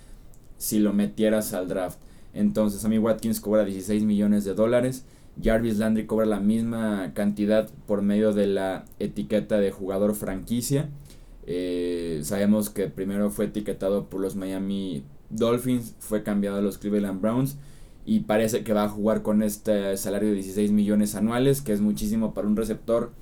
si 0.57 0.79
lo 0.79 0.93
metieras 0.93 1.53
al 1.53 1.69
draft. 1.69 1.99
Entonces 2.33 2.81
Sammy 2.81 2.99
Watkins 2.99 3.41
cobra 3.41 3.65
16 3.65 4.03
millones 4.03 4.45
de 4.45 4.55
dólares. 4.55 5.05
Jarvis 5.43 5.79
Landry 5.79 6.07
cobra 6.07 6.27
la 6.27 6.41
misma 6.41 7.13
cantidad 7.15 7.69
por 7.87 8.03
medio 8.03 8.33
de 8.33 8.47
la 8.47 8.85
etiqueta 8.99 9.59
de 9.59 9.71
jugador 9.71 10.15
franquicia. 10.15 10.89
Eh, 11.47 12.21
sabemos 12.25 12.71
que 12.71 12.89
primero 12.89 13.31
fue 13.31 13.47
etiquetado 13.47 14.09
por 14.09 14.21
los 14.21 14.37
Miami 14.37 15.05
Dolphins, 15.31 15.95
fue 15.99 16.23
cambiado 16.23 16.59
a 16.59 16.63
los 16.63 16.79
Cleveland 16.79 17.21
Browns 17.21 17.57
y 18.05 18.21
parece 18.21 18.65
que 18.65 18.73
va 18.73 18.85
a 18.85 18.89
jugar 18.89 19.23
con 19.23 19.43
este 19.43 19.97
salario 19.97 20.29
de 20.31 20.37
16 20.37 20.73
millones 20.73 21.15
anuales, 21.15 21.61
que 21.61 21.73
es 21.73 21.81
muchísimo 21.81 22.35
para 22.35 22.49
un 22.49 22.57
receptor 22.57 23.13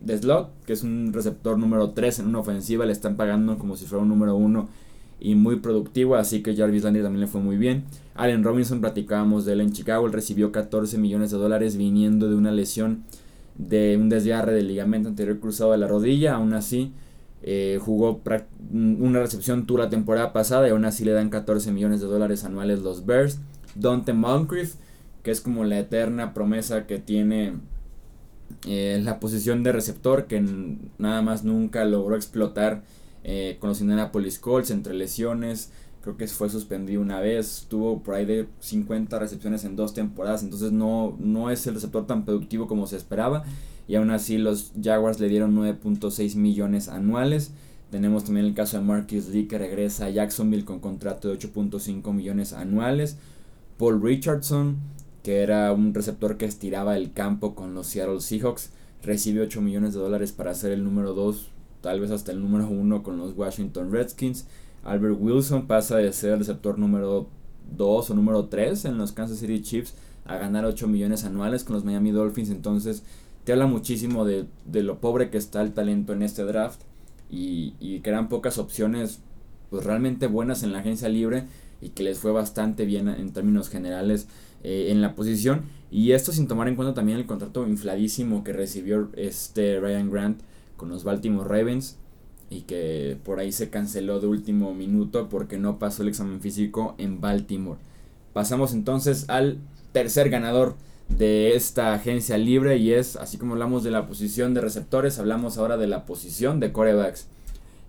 de 0.00 0.18
slot, 0.18 0.50
que 0.64 0.72
es 0.72 0.82
un 0.82 1.12
receptor 1.12 1.58
número 1.58 1.90
3 1.90 2.20
en 2.20 2.26
una 2.26 2.40
ofensiva, 2.40 2.84
le 2.86 2.92
están 2.92 3.16
pagando 3.16 3.58
como 3.58 3.76
si 3.76 3.86
fuera 3.86 4.02
un 4.02 4.08
número 4.08 4.34
1 4.36 4.68
y 5.24 5.34
muy 5.36 5.56
productivo, 5.56 6.16
así 6.16 6.42
que 6.42 6.54
Jarvis 6.54 6.84
Landry 6.84 7.02
también 7.02 7.22
le 7.22 7.26
fue 7.26 7.40
muy 7.40 7.56
bien. 7.56 7.84
Allen 8.14 8.44
Robinson, 8.44 8.82
platicábamos 8.82 9.46
de 9.46 9.54
él 9.54 9.62
en 9.62 9.72
Chicago, 9.72 10.06
él 10.06 10.12
recibió 10.12 10.52
14 10.52 10.98
millones 10.98 11.30
de 11.30 11.38
dólares 11.38 11.78
viniendo 11.78 12.28
de 12.28 12.34
una 12.34 12.52
lesión 12.52 13.04
de 13.56 13.96
un 13.96 14.10
desgarre 14.10 14.52
del 14.52 14.68
ligamento 14.68 15.08
anterior 15.08 15.40
cruzado 15.40 15.72
de 15.72 15.78
la 15.78 15.88
rodilla, 15.88 16.34
aún 16.34 16.52
así 16.52 16.92
Eh, 17.46 17.78
jugó 17.78 18.22
una 18.72 19.20
recepción 19.20 19.66
tour 19.66 19.80
la 19.80 19.90
temporada 19.90 20.32
pasada 20.32 20.66
y 20.66 20.70
aún 20.70 20.86
así 20.86 21.04
le 21.04 21.12
dan 21.12 21.28
14 21.28 21.72
millones 21.72 22.00
de 22.00 22.06
dólares 22.06 22.42
anuales 22.44 22.80
los 22.80 23.04
Bears. 23.04 23.38
Dante 23.74 24.14
Moncrief, 24.14 24.76
que 25.22 25.30
es 25.30 25.42
como 25.42 25.64
la 25.64 25.78
eterna 25.78 26.32
promesa 26.32 26.86
que 26.86 26.98
tiene 26.98 27.52
eh, 28.66 28.98
la 29.04 29.20
posición 29.20 29.62
de 29.62 29.72
receptor, 29.72 30.24
que 30.24 30.40
nada 30.96 31.20
más 31.20 31.44
nunca 31.44 31.84
logró 31.84 32.16
explotar 32.16 32.82
eh, 33.24 33.56
con 33.58 33.70
los 33.70 33.80
Indianapolis 33.80 34.38
Colts 34.38 34.70
entre 34.70 34.94
lesiones. 34.94 35.70
Creo 36.02 36.16
que 36.18 36.26
fue 36.28 36.50
suspendido 36.50 37.00
una 37.00 37.20
vez, 37.20 37.66
tuvo 37.68 38.02
por 38.02 38.14
ahí 38.14 38.26
de 38.26 38.46
50 38.60 39.18
recepciones 39.18 39.64
en 39.64 39.74
dos 39.74 39.94
temporadas, 39.94 40.42
entonces 40.42 40.70
no, 40.70 41.16
no 41.18 41.50
es 41.50 41.66
el 41.66 41.74
receptor 41.74 42.06
tan 42.06 42.26
productivo 42.26 42.66
como 42.66 42.86
se 42.86 42.96
esperaba. 42.96 43.44
Y 43.88 43.96
aún 43.96 44.10
así 44.10 44.36
los 44.36 44.72
Jaguars 44.80 45.18
le 45.18 45.28
dieron 45.28 45.56
9.6 45.56 46.36
millones 46.36 46.88
anuales. 46.88 47.52
Tenemos 47.90 48.24
también 48.24 48.46
el 48.46 48.54
caso 48.54 48.76
de 48.76 48.84
Marcus 48.84 49.28
Lee 49.28 49.46
que 49.46 49.58
regresa 49.58 50.06
a 50.06 50.10
Jacksonville 50.10 50.64
con 50.64 50.80
contrato 50.80 51.28
de 51.28 51.38
8.5 51.38 52.12
millones 52.12 52.52
anuales. 52.52 53.16
Paul 53.78 54.02
Richardson, 54.02 54.76
que 55.22 55.42
era 55.42 55.72
un 55.72 55.94
receptor 55.94 56.36
que 56.36 56.44
estiraba 56.44 56.96
el 56.96 57.12
campo 57.12 57.54
con 57.54 57.74
los 57.74 57.86
Seattle 57.86 58.20
Seahawks, 58.20 58.70
recibe 59.02 59.42
8 59.42 59.60
millones 59.60 59.94
de 59.94 60.00
dólares 60.00 60.32
para 60.32 60.54
ser 60.54 60.72
el 60.72 60.84
número 60.84 61.14
2, 61.14 61.50
tal 61.84 62.00
vez 62.00 62.10
hasta 62.10 62.32
el 62.32 62.40
número 62.40 62.66
1 62.66 63.02
con 63.02 63.18
los 63.18 63.36
Washington 63.36 63.92
Redskins. 63.92 64.46
Albert 64.84 65.18
Wilson 65.20 65.66
pasa 65.66 65.98
de 65.98 66.10
ser 66.14 66.32
el 66.32 66.38
receptor 66.38 66.78
número 66.78 67.28
2 67.76 68.08
o 68.10 68.14
número 68.14 68.46
3 68.46 68.86
en 68.86 68.96
los 68.96 69.12
Kansas 69.12 69.38
City 69.38 69.60
Chiefs 69.60 69.92
a 70.24 70.38
ganar 70.38 70.64
8 70.64 70.88
millones 70.88 71.24
anuales 71.24 71.62
con 71.62 71.74
los 71.74 71.84
Miami 71.84 72.10
Dolphins. 72.10 72.48
Entonces 72.48 73.02
te 73.44 73.52
habla 73.52 73.66
muchísimo 73.66 74.24
de, 74.24 74.46
lo 74.72 74.98
pobre 74.98 75.28
que 75.28 75.36
está 75.36 75.60
el 75.60 75.74
talento 75.74 76.14
en 76.14 76.22
este 76.22 76.44
draft 76.44 76.80
y, 77.30 77.74
y 77.80 78.00
que 78.00 78.08
eran 78.08 78.30
pocas 78.30 78.56
opciones 78.56 79.20
pues 79.68 79.84
realmente 79.84 80.26
buenas 80.26 80.62
en 80.62 80.72
la 80.72 80.78
agencia 80.78 81.10
libre 81.10 81.44
y 81.82 81.90
que 81.90 82.02
les 82.02 82.18
fue 82.18 82.32
bastante 82.32 82.86
bien 82.86 83.08
en 83.08 83.34
términos 83.34 83.68
generales 83.68 84.26
eh, 84.62 84.86
en 84.88 85.02
la 85.02 85.14
posición. 85.14 85.64
Y 85.90 86.12
esto 86.12 86.32
sin 86.32 86.48
tomar 86.48 86.66
en 86.66 86.76
cuenta 86.76 86.94
también 86.94 87.18
el 87.18 87.26
contrato 87.26 87.66
infladísimo 87.66 88.42
que 88.42 88.54
recibió 88.54 89.10
este 89.16 89.78
Ryan 89.80 90.10
Grant 90.10 90.40
con 90.84 90.90
los 90.90 91.04
Baltimore 91.04 91.48
Ravens 91.48 91.96
y 92.50 92.62
que 92.62 93.16
por 93.24 93.40
ahí 93.40 93.52
se 93.52 93.70
canceló 93.70 94.20
de 94.20 94.26
último 94.26 94.74
minuto 94.74 95.30
porque 95.30 95.56
no 95.56 95.78
pasó 95.78 96.02
el 96.02 96.10
examen 96.10 96.42
físico 96.42 96.94
en 96.98 97.22
Baltimore. 97.22 97.80
Pasamos 98.34 98.74
entonces 98.74 99.24
al 99.28 99.56
tercer 99.92 100.28
ganador 100.28 100.76
de 101.08 101.56
esta 101.56 101.94
agencia 101.94 102.36
libre 102.36 102.76
y 102.76 102.92
es, 102.92 103.16
así 103.16 103.38
como 103.38 103.54
hablamos 103.54 103.82
de 103.82 103.92
la 103.92 104.06
posición 104.06 104.52
de 104.52 104.60
receptores, 104.60 105.18
hablamos 105.18 105.56
ahora 105.56 105.78
de 105.78 105.86
la 105.86 106.04
posición 106.04 106.60
de 106.60 106.70
corebacks. 106.70 107.28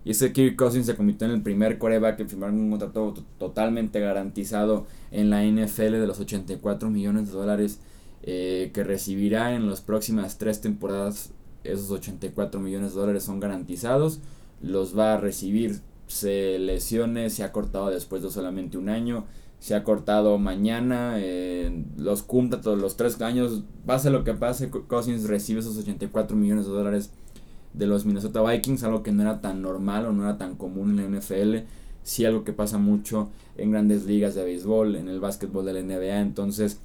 Y 0.05 0.11
ese 0.11 0.31
Kirk 0.31 0.55
Cousins 0.55 0.85
se 0.85 0.95
convirtió 0.95 1.27
en 1.27 1.33
el 1.33 1.41
primer 1.41 1.77
coreback 1.77 2.21
en 2.21 2.29
firmar 2.29 2.51
un 2.51 2.69
contrato 2.69 3.13
totalmente 3.37 3.99
garantizado 3.99 4.87
en 5.11 5.29
la 5.29 5.43
NFL 5.43 5.99
de 5.99 6.07
los 6.07 6.21
84 6.21 6.89
millones 6.89 7.27
de 7.27 7.33
dólares 7.33 7.79
eh, 8.23 8.71
que 8.73 8.85
recibirá 8.85 9.53
en 9.53 9.69
las 9.69 9.81
próximas 9.81 10.37
tres 10.37 10.61
temporadas. 10.61 11.31
Esos 11.65 11.91
84 11.91 12.59
millones 12.59 12.93
de 12.93 12.99
dólares 12.99 13.23
son 13.23 13.39
garantizados. 13.39 14.19
Los 14.61 14.97
va 14.97 15.13
a 15.13 15.17
recibir. 15.17 15.81
Se 16.07 16.59
lesione, 16.59 17.29
se 17.29 17.43
ha 17.43 17.51
cortado 17.51 17.89
después 17.89 18.21
de 18.21 18.29
solamente 18.29 18.77
un 18.77 18.89
año. 18.89 19.25
Se 19.59 19.75
ha 19.75 19.83
cortado 19.83 20.37
mañana. 20.37 21.15
Eh, 21.17 21.85
los 21.97 22.23
cumpla 22.23 22.61
todos 22.61 22.79
los 22.79 22.97
tres 22.97 23.21
años. 23.21 23.63
Pase 23.85 24.09
lo 24.09 24.23
que 24.23 24.33
pase, 24.33 24.69
Cousins 24.69 25.27
recibe 25.27 25.59
esos 25.59 25.77
84 25.77 26.35
millones 26.35 26.65
de 26.65 26.71
dólares 26.71 27.11
de 27.77 27.87
los 27.87 28.05
Minnesota 28.05 28.41
Vikings, 28.41 28.83
algo 28.83 29.03
que 29.03 29.11
no 29.11 29.21
era 29.21 29.41
tan 29.41 29.61
normal 29.61 30.05
o 30.05 30.13
no 30.13 30.23
era 30.23 30.37
tan 30.37 30.55
común 30.55 30.97
en 30.99 31.11
la 31.11 31.19
NFL, 31.19 31.67
sí 32.03 32.25
algo 32.25 32.43
que 32.43 32.53
pasa 32.53 32.77
mucho 32.77 33.29
en 33.57 33.71
grandes 33.71 34.05
ligas 34.05 34.35
de 34.35 34.43
béisbol, 34.43 34.95
en 34.95 35.09
el 35.09 35.19
básquetbol 35.19 35.65
de 35.65 35.73
la 35.73 35.81
NBA, 35.81 36.21
entonces 36.21 36.79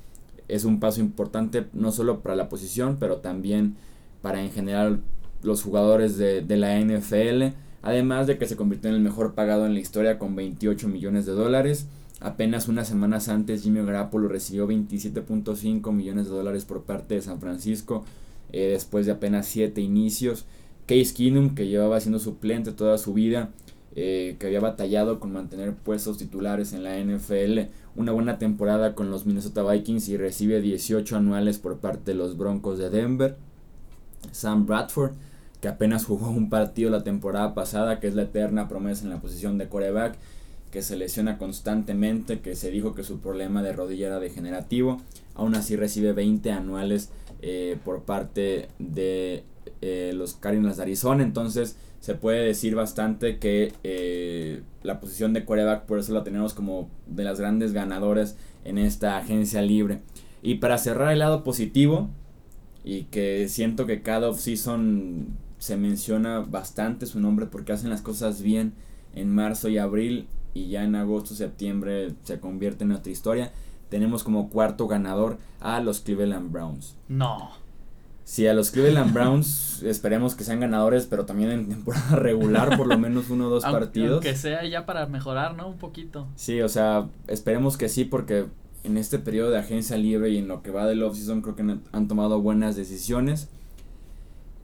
es 0.48 0.64
un 0.64 0.80
paso 0.80 1.00
importante 1.00 1.66
no 1.72 1.92
solo 1.92 2.20
para 2.20 2.34
la 2.34 2.48
posición, 2.48 2.96
pero 2.98 3.18
también 3.18 3.76
para 4.22 4.42
en 4.42 4.50
general 4.50 5.00
los 5.42 5.62
jugadores 5.62 6.16
de, 6.18 6.42
de 6.42 6.56
la 6.56 6.78
NFL, 6.78 7.56
además 7.82 8.26
de 8.26 8.38
que 8.38 8.46
se 8.46 8.56
convirtió 8.56 8.90
en 8.90 8.96
el 8.96 9.02
mejor 9.02 9.34
pagado 9.34 9.66
en 9.66 9.74
la 9.74 9.80
historia 9.80 10.18
con 10.18 10.36
28 10.36 10.88
millones 10.88 11.26
de 11.26 11.32
dólares. 11.32 11.86
Apenas 12.20 12.68
unas 12.68 12.86
semanas 12.86 13.28
antes 13.28 13.62
Jimmy 13.62 13.80
Garoppolo 13.82 14.28
recibió 14.28 14.68
27.5 14.68 15.90
millones 15.92 16.26
de 16.26 16.32
dólares 16.32 16.66
por 16.66 16.82
parte 16.82 17.14
de 17.14 17.22
San 17.22 17.40
Francisco 17.40 18.04
eh, 18.52 18.70
después 18.72 19.06
de 19.06 19.12
apenas 19.12 19.46
7 19.46 19.80
inicios. 19.80 20.44
Case 20.86 21.14
Keenum, 21.14 21.54
que 21.54 21.68
llevaba 21.68 22.00
siendo 22.00 22.18
suplente 22.18 22.72
toda 22.72 22.98
su 22.98 23.14
vida, 23.14 23.50
eh, 23.96 24.36
que 24.38 24.46
había 24.46 24.60
batallado 24.60 25.18
con 25.18 25.32
mantener 25.32 25.74
puestos 25.74 26.18
titulares 26.18 26.72
en 26.72 26.82
la 26.82 26.98
NFL, 26.98 27.70
una 27.96 28.12
buena 28.12 28.38
temporada 28.38 28.94
con 28.94 29.10
los 29.10 29.24
Minnesota 29.24 29.62
Vikings 29.62 30.08
y 30.08 30.16
recibe 30.16 30.60
18 30.60 31.16
anuales 31.16 31.58
por 31.58 31.78
parte 31.78 32.10
de 32.12 32.16
los 32.16 32.36
Broncos 32.36 32.78
de 32.78 32.90
Denver. 32.90 33.36
Sam 34.32 34.66
Bradford, 34.66 35.12
que 35.60 35.68
apenas 35.68 36.04
jugó 36.04 36.30
un 36.30 36.48
partido 36.48 36.90
la 36.90 37.04
temporada 37.04 37.54
pasada, 37.54 38.00
que 38.00 38.08
es 38.08 38.14
la 38.14 38.22
eterna 38.22 38.68
promesa 38.68 39.04
en 39.04 39.10
la 39.10 39.20
posición 39.20 39.58
de 39.58 39.68
coreback, 39.68 40.16
que 40.70 40.82
se 40.82 40.96
lesiona 40.96 41.36
constantemente, 41.36 42.40
que 42.40 42.54
se 42.54 42.70
dijo 42.70 42.94
que 42.94 43.02
su 43.02 43.20
problema 43.20 43.62
de 43.62 43.72
rodilla 43.72 44.06
era 44.06 44.20
degenerativo, 44.20 45.00
aún 45.34 45.54
así 45.54 45.76
recibe 45.76 46.12
20 46.12 46.52
anuales 46.52 47.10
eh, 47.42 47.78
por 47.84 48.02
parte 48.02 48.68
de 48.78 49.44
eh, 49.82 50.12
los 50.14 50.34
Cardinals 50.34 50.76
de 50.76 50.82
Arizona. 50.82 51.22
Entonces 51.22 51.76
se 52.00 52.14
puede 52.14 52.44
decir 52.44 52.74
bastante 52.74 53.38
que 53.38 53.72
eh, 53.82 54.62
la 54.82 55.00
posición 55.00 55.32
de 55.32 55.44
coreback 55.44 55.84
por 55.84 55.98
eso 55.98 56.14
la 56.14 56.24
tenemos 56.24 56.54
como 56.54 56.88
de 57.06 57.24
las 57.24 57.40
grandes 57.40 57.72
ganadoras 57.72 58.36
en 58.64 58.78
esta 58.78 59.16
agencia 59.16 59.62
libre. 59.62 60.00
Y 60.42 60.56
para 60.56 60.78
cerrar 60.78 61.12
el 61.12 61.18
lado 61.18 61.44
positivo, 61.44 62.08
y 62.90 63.04
que 63.04 63.48
siento 63.48 63.86
que 63.86 64.02
cada 64.02 64.28
off-season 64.28 65.28
se 65.58 65.76
menciona 65.76 66.40
bastante 66.40 67.06
su 67.06 67.20
nombre 67.20 67.46
porque 67.46 67.70
hacen 67.70 67.88
las 67.88 68.02
cosas 68.02 68.42
bien 68.42 68.72
en 69.14 69.32
marzo 69.32 69.68
y 69.68 69.78
abril 69.78 70.26
y 70.54 70.70
ya 70.70 70.82
en 70.82 70.96
agosto, 70.96 71.36
septiembre 71.36 72.14
se 72.24 72.40
convierte 72.40 72.82
en 72.82 72.90
otra 72.90 73.12
historia. 73.12 73.52
Tenemos 73.90 74.24
como 74.24 74.50
cuarto 74.50 74.88
ganador 74.88 75.38
a 75.60 75.78
los 75.78 76.00
Cleveland 76.00 76.50
Browns. 76.50 76.96
No. 77.06 77.52
Sí, 78.24 78.48
a 78.48 78.54
los 78.54 78.72
Cleveland 78.72 79.14
Browns 79.14 79.82
esperemos 79.84 80.34
que 80.34 80.42
sean 80.42 80.58
ganadores, 80.58 81.06
pero 81.06 81.26
también 81.26 81.52
en 81.52 81.68
temporada 81.68 82.16
regular, 82.16 82.76
por 82.76 82.88
lo 82.88 82.98
menos 82.98 83.30
uno 83.30 83.46
o 83.46 83.50
dos 83.50 83.62
partidos. 83.62 84.20
Que 84.20 84.34
sea 84.34 84.66
ya 84.66 84.84
para 84.84 85.06
mejorar, 85.06 85.54
¿no? 85.54 85.68
Un 85.68 85.78
poquito. 85.78 86.26
Sí, 86.34 86.60
o 86.60 86.68
sea, 86.68 87.08
esperemos 87.28 87.76
que 87.76 87.88
sí, 87.88 88.04
porque 88.04 88.46
en 88.84 88.96
este 88.96 89.18
periodo 89.18 89.50
de 89.50 89.58
agencia 89.58 89.96
libre 89.96 90.30
y 90.30 90.38
en 90.38 90.48
lo 90.48 90.62
que 90.62 90.70
va 90.70 90.86
del 90.86 91.02
offseason 91.02 91.42
creo 91.42 91.56
que 91.56 91.78
han 91.92 92.08
tomado 92.08 92.40
buenas 92.40 92.76
decisiones. 92.76 93.48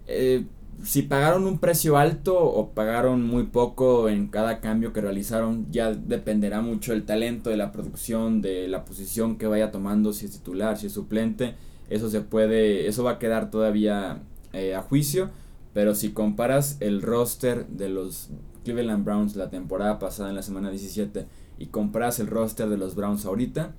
Eh, 0.07 0.45
si 0.83 1.03
pagaron 1.03 1.47
un 1.47 1.59
precio 1.59 1.97
alto 1.97 2.39
o 2.39 2.71
pagaron 2.71 3.23
muy 3.23 3.45
poco 3.45 4.09
en 4.09 4.29
cada 4.29 4.61
cambio 4.61 4.93
que 4.93 5.01
realizaron, 5.01 5.67
ya 5.71 5.93
dependerá 5.93 6.61
mucho 6.61 6.93
el 6.93 7.05
talento, 7.05 7.51
de 7.51 7.57
la 7.57 7.73
producción, 7.73 8.43
de 8.43 8.69
la 8.69 8.85
posición 8.85 9.37
que 9.37 9.47
vaya 9.47 9.71
tomando, 9.71 10.13
si 10.13 10.27
es 10.27 10.33
titular, 10.33 10.77
si 10.79 10.87
es 10.87 10.93
suplente 10.93 11.55
eso 11.89 12.11
se 12.11 12.21
puede, 12.21 12.89
eso 12.89 13.05
va 13.05 13.13
a 13.13 13.19
quedar 13.19 13.51
todavía 13.51 14.23
eh, 14.53 14.75
a 14.75 14.83
juicio, 14.83 15.31
pero 15.73 15.95
si 15.95 16.11
comparas 16.11 16.77
el 16.81 17.03
roster 17.03 17.67
de 17.69 17.89
los 17.89 18.31
Cleveland 18.65 19.05
Browns 19.05 19.37
la 19.37 19.51
temporada 19.51 19.99
pasada 19.99 20.31
en 20.31 20.35
la 20.35 20.43
semana 20.43 20.71
17 20.71 21.27
y 21.59 21.67
comparas 21.67 22.19
el 22.19 22.27
roster 22.27 22.69
de 22.69 22.77
los 22.77 22.97
Browns 22.97 23.25
ahorita, 23.25 23.75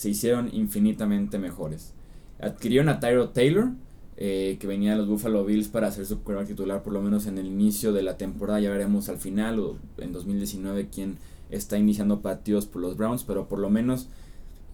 se 0.00 0.08
hicieron 0.08 0.48
infinitamente 0.54 1.38
mejores. 1.38 1.92
Adquirieron 2.40 2.88
a 2.88 3.00
Tyro 3.00 3.28
Taylor, 3.28 3.68
eh, 4.16 4.56
que 4.58 4.66
venía 4.66 4.92
de 4.92 4.96
los 4.96 5.08
Buffalo 5.08 5.44
Bills 5.44 5.68
para 5.68 5.88
hacer 5.88 6.06
su 6.06 6.22
quarterback 6.22 6.48
titular 6.48 6.82
por 6.82 6.94
lo 6.94 7.02
menos 7.02 7.26
en 7.26 7.36
el 7.36 7.44
inicio 7.44 7.92
de 7.92 8.00
la 8.00 8.16
temporada, 8.16 8.60
ya 8.60 8.70
veremos 8.70 9.10
al 9.10 9.18
final 9.18 9.60
o 9.60 9.76
en 9.98 10.14
2019 10.14 10.88
quién 10.88 11.18
está 11.50 11.76
iniciando 11.76 12.22
partidos 12.22 12.64
por 12.64 12.80
los 12.80 12.96
Browns, 12.96 13.24
pero 13.24 13.46
por 13.46 13.58
lo 13.58 13.68
menos 13.68 14.08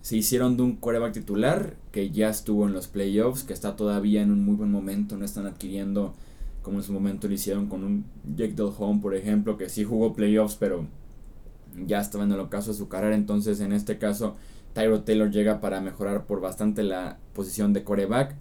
se 0.01 0.17
hicieron 0.17 0.57
de 0.57 0.63
un 0.63 0.77
coreback 0.77 1.15
titular 1.15 1.75
que 1.91 2.11
ya 2.11 2.29
estuvo 2.29 2.65
en 2.65 2.73
los 2.73 2.87
playoffs, 2.87 3.43
que 3.43 3.53
está 3.53 3.75
todavía 3.75 4.23
en 4.23 4.31
un 4.31 4.45
muy 4.45 4.55
buen 4.55 4.71
momento, 4.71 5.17
no 5.17 5.25
están 5.25 5.47
adquiriendo 5.47 6.15
como 6.63 6.79
en 6.79 6.85
su 6.85 6.93
momento 6.93 7.27
lo 7.27 7.35
hicieron 7.35 7.67
con 7.67 7.83
un 7.83 8.05
Jake 8.37 8.55
Del 8.55 8.71
por 9.01 9.17
ejemplo, 9.17 9.57
que 9.57 9.69
sí 9.69 9.83
jugó 9.83 10.15
playoffs, 10.15 10.55
pero 10.55 10.87
ya 11.85 12.01
estaba 12.01 12.23
en 12.23 12.31
el 12.31 12.39
ocaso 12.39 12.71
de 12.71 12.79
su 12.79 12.87
carrera, 12.87 13.17
entonces 13.17 13.59
en 13.59 13.73
este 13.73 13.99
caso 13.99 14.37
Tyro 14.77 15.01
Taylor 15.01 15.31
llega 15.31 15.59
para 15.59 15.81
mejorar 15.81 16.27
por 16.27 16.43
bastante 16.43 16.83
la 16.83 17.17
posición 17.33 17.73
de 17.73 17.83
coreback, 17.83 18.35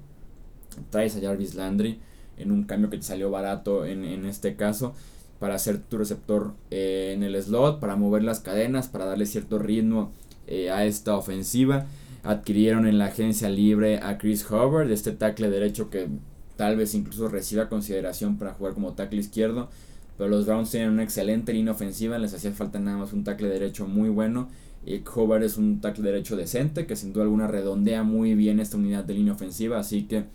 traes 0.89 1.15
a 1.15 1.21
Jarvis 1.21 1.55
Landry 1.55 2.01
en 2.37 2.51
un 2.51 2.65
cambio 2.65 2.89
que 2.89 2.97
te 2.97 3.03
salió 3.03 3.31
barato 3.31 3.85
en, 3.85 4.03
en 4.03 4.25
este 4.25 4.57
caso, 4.57 4.93
para 5.39 5.55
hacer 5.55 5.77
tu 5.77 5.97
receptor 5.97 6.53
eh, 6.71 7.13
en 7.15 7.23
el 7.23 7.41
slot, 7.41 7.79
para 7.79 7.95
mover 7.95 8.21
las 8.21 8.41
cadenas, 8.41 8.89
para 8.89 9.05
darle 9.05 9.25
cierto 9.25 9.59
ritmo 9.59 10.11
eh, 10.47 10.69
a 10.69 10.83
esta 10.83 11.15
ofensiva. 11.15 11.85
Adquirieron 12.23 12.85
en 12.85 12.97
la 12.97 13.05
agencia 13.05 13.47
libre 13.49 13.99
a 13.99 14.17
Chris 14.17 14.45
Hubbard, 14.49 14.91
este 14.91 15.13
tackle 15.13 15.49
derecho 15.49 15.89
que 15.89 16.09
tal 16.57 16.75
vez 16.75 16.95
incluso 16.95 17.29
reciba 17.29 17.69
consideración 17.69 18.37
para 18.37 18.53
jugar 18.53 18.73
como 18.73 18.91
tackle 18.91 19.21
izquierdo. 19.21 19.69
pero 20.17 20.29
los 20.29 20.45
Browns 20.45 20.69
tienen 20.69 20.89
una 20.89 21.03
excelente 21.03 21.53
línea 21.53 21.71
ofensiva, 21.71 22.17
les 22.17 22.33
hacía 22.33 22.51
falta 22.51 22.77
nada 22.77 22.97
más 22.97 23.13
un 23.13 23.23
tackle 23.23 23.47
derecho 23.47 23.87
muy 23.87 24.09
bueno. 24.09 24.49
Y 24.85 25.01
Hobart 25.15 25.43
es 25.43 25.57
un 25.57 25.81
tackle 25.81 26.03
derecho 26.03 26.35
decente 26.35 26.85
que 26.85 26.95
sin 26.95 27.11
duda 27.11 27.23
alguna 27.23 27.47
redondea 27.47 28.03
muy 28.03 28.35
bien 28.35 28.59
esta 28.59 28.77
unidad 28.77 29.03
de 29.03 29.15
línea 29.15 29.33
ofensiva, 29.33 29.79
así 29.79 30.03
que 30.03 30.25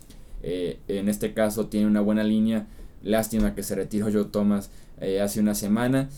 eh, 0.42 0.78
en 0.88 1.08
este 1.08 1.32
caso 1.34 1.66
tiene 1.66 1.86
una 1.86 2.00
buena 2.00 2.24
línea. 2.24 2.66
Lástima 3.02 3.54
que 3.54 3.62
se 3.62 3.76
retiró 3.76 4.10
Joe 4.12 4.24
Thomas 4.24 4.70
eh, 5.00 5.20
hace 5.20 5.40
una 5.40 5.54
semana. 5.54 6.08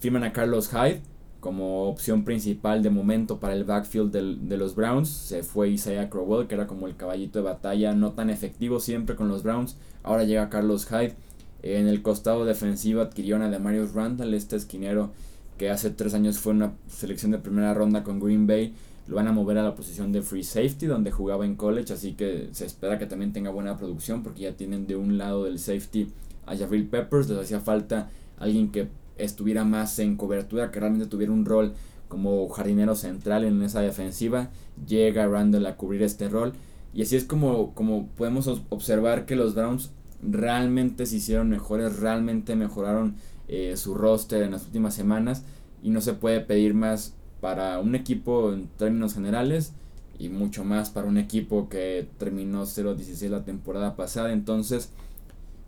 Firman 0.00 0.24
a 0.24 0.32
Carlos 0.32 0.68
Hyde 0.68 1.00
como 1.40 1.84
opción 1.84 2.24
principal 2.24 2.82
de 2.82 2.90
momento 2.90 3.38
para 3.38 3.54
el 3.54 3.62
backfield 3.62 4.10
de 4.10 4.56
los 4.56 4.74
Browns. 4.74 5.08
Se 5.08 5.44
fue 5.44 5.68
Isaiah 5.70 6.10
Crowell, 6.10 6.48
que 6.48 6.56
era 6.56 6.66
como 6.66 6.88
el 6.88 6.96
caballito 6.96 7.38
de 7.38 7.44
batalla, 7.44 7.94
no 7.94 8.12
tan 8.12 8.30
efectivo 8.30 8.80
siempre 8.80 9.14
con 9.14 9.28
los 9.28 9.44
Browns. 9.44 9.76
Ahora 10.02 10.24
llega 10.24 10.50
Carlos 10.50 10.86
Hyde. 10.86 11.14
En 11.62 11.86
el 11.86 12.02
costado 12.02 12.44
defensivo 12.44 13.00
adquirieron 13.00 13.42
a 13.42 13.50
Demarius 13.50 13.92
Randall, 13.92 14.34
este 14.34 14.56
esquinero 14.56 15.12
que 15.58 15.70
hace 15.70 15.90
tres 15.90 16.14
años 16.14 16.38
fue 16.38 16.52
una 16.52 16.74
selección 16.88 17.32
de 17.32 17.38
primera 17.38 17.74
ronda 17.74 18.04
con 18.04 18.20
Green 18.20 18.46
Bay. 18.46 18.74
Lo 19.06 19.16
van 19.16 19.28
a 19.28 19.32
mover 19.32 19.58
a 19.58 19.62
la 19.62 19.74
posición 19.74 20.12
de 20.12 20.22
free 20.22 20.42
safety 20.42 20.86
donde 20.86 21.12
jugaba 21.12 21.44
en 21.44 21.54
college, 21.54 21.92
así 21.92 22.12
que 22.14 22.48
se 22.52 22.66
espera 22.66 22.98
que 22.98 23.06
también 23.06 23.32
tenga 23.32 23.50
buena 23.50 23.76
producción 23.76 24.22
porque 24.22 24.42
ya 24.42 24.56
tienen 24.56 24.86
de 24.86 24.96
un 24.96 25.16
lado 25.16 25.44
del 25.44 25.58
safety 25.58 26.08
a 26.44 26.56
Javril 26.56 26.86
Peppers, 26.86 27.28
les 27.28 27.38
hacía 27.38 27.60
falta 27.60 28.10
alguien 28.38 28.70
que 28.70 28.88
estuviera 29.18 29.64
más 29.64 29.98
en 29.98 30.16
cobertura, 30.16 30.70
que 30.70 30.80
realmente 30.80 31.06
tuviera 31.06 31.32
un 31.32 31.44
rol 31.44 31.74
como 32.08 32.48
jardinero 32.48 32.94
central 32.94 33.44
en 33.44 33.62
esa 33.62 33.80
defensiva. 33.80 34.50
Llega 34.86 35.26
Randall 35.26 35.66
a 35.66 35.76
cubrir 35.76 36.02
este 36.02 36.28
rol. 36.28 36.52
Y 36.94 37.02
así 37.02 37.16
es 37.16 37.24
como, 37.24 37.74
como 37.74 38.08
podemos 38.08 38.46
observar 38.68 39.26
que 39.26 39.36
los 39.36 39.54
Browns 39.54 39.90
realmente 40.22 41.04
se 41.06 41.16
hicieron 41.16 41.50
mejores, 41.50 41.98
realmente 41.98 42.56
mejoraron 42.56 43.16
eh, 43.48 43.76
su 43.76 43.94
roster 43.94 44.42
en 44.42 44.52
las 44.52 44.64
últimas 44.64 44.94
semanas. 44.94 45.44
Y 45.82 45.90
no 45.90 46.00
se 46.00 46.14
puede 46.14 46.40
pedir 46.40 46.74
más 46.74 47.14
para 47.40 47.78
un 47.78 47.94
equipo 47.94 48.52
en 48.52 48.66
términos 48.66 49.14
generales 49.14 49.72
y 50.18 50.28
mucho 50.28 50.64
más 50.64 50.90
para 50.90 51.06
un 51.06 51.18
equipo 51.18 51.68
que 51.68 52.08
terminó 52.18 52.62
0-16 52.62 53.28
la 53.28 53.44
temporada 53.44 53.96
pasada. 53.96 54.32
Entonces, 54.32 54.90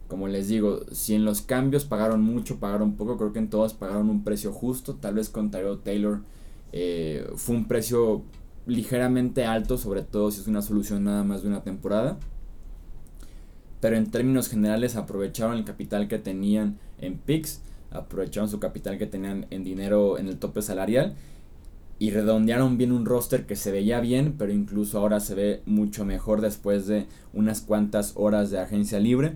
como 0.08 0.26
les 0.26 0.48
digo, 0.48 0.80
si 0.90 1.14
en 1.14 1.24
los 1.24 1.42
cambios 1.42 1.84
pagaron 1.84 2.22
mucho, 2.22 2.58
pagaron 2.58 2.94
poco, 2.94 3.18
creo 3.18 3.32
que 3.32 3.38
en 3.40 3.50
todos 3.50 3.74
pagaron 3.74 4.08
un 4.08 4.24
precio 4.24 4.52
justo. 4.52 4.94
Tal 4.94 5.14
vez 5.14 5.28
con 5.28 5.50
Tyrell 5.50 5.80
Taylor 5.80 6.22
eh, 6.72 7.30
fue 7.36 7.56
un 7.56 7.68
precio 7.68 8.22
ligeramente 8.66 9.44
alto, 9.44 9.76
sobre 9.76 10.02
todo 10.02 10.30
si 10.30 10.40
es 10.40 10.46
una 10.46 10.62
solución 10.62 11.04
nada 11.04 11.24
más 11.24 11.42
de 11.42 11.48
una 11.48 11.62
temporada. 11.62 12.18
Pero 13.80 13.96
en 13.96 14.10
términos 14.10 14.48
generales 14.48 14.96
aprovecharon 14.96 15.56
el 15.56 15.64
capital 15.64 16.08
que 16.08 16.18
tenían 16.18 16.78
en 16.98 17.18
picks, 17.18 17.60
aprovecharon 17.90 18.48
su 18.48 18.60
capital 18.60 18.98
que 18.98 19.06
tenían 19.06 19.46
en 19.50 19.64
dinero 19.64 20.18
en 20.18 20.28
el 20.28 20.38
tope 20.38 20.62
salarial 20.62 21.16
y 21.98 22.10
redondearon 22.10 22.78
bien 22.78 22.92
un 22.92 23.06
roster 23.06 23.44
que 23.46 23.56
se 23.56 23.72
veía 23.72 24.00
bien, 24.00 24.36
pero 24.38 24.52
incluso 24.52 24.98
ahora 24.98 25.18
se 25.18 25.34
ve 25.34 25.62
mucho 25.66 26.04
mejor 26.04 26.40
después 26.40 26.86
de 26.86 27.06
unas 27.32 27.60
cuantas 27.60 28.12
horas 28.14 28.50
de 28.50 28.60
agencia 28.60 29.00
libre. 29.00 29.32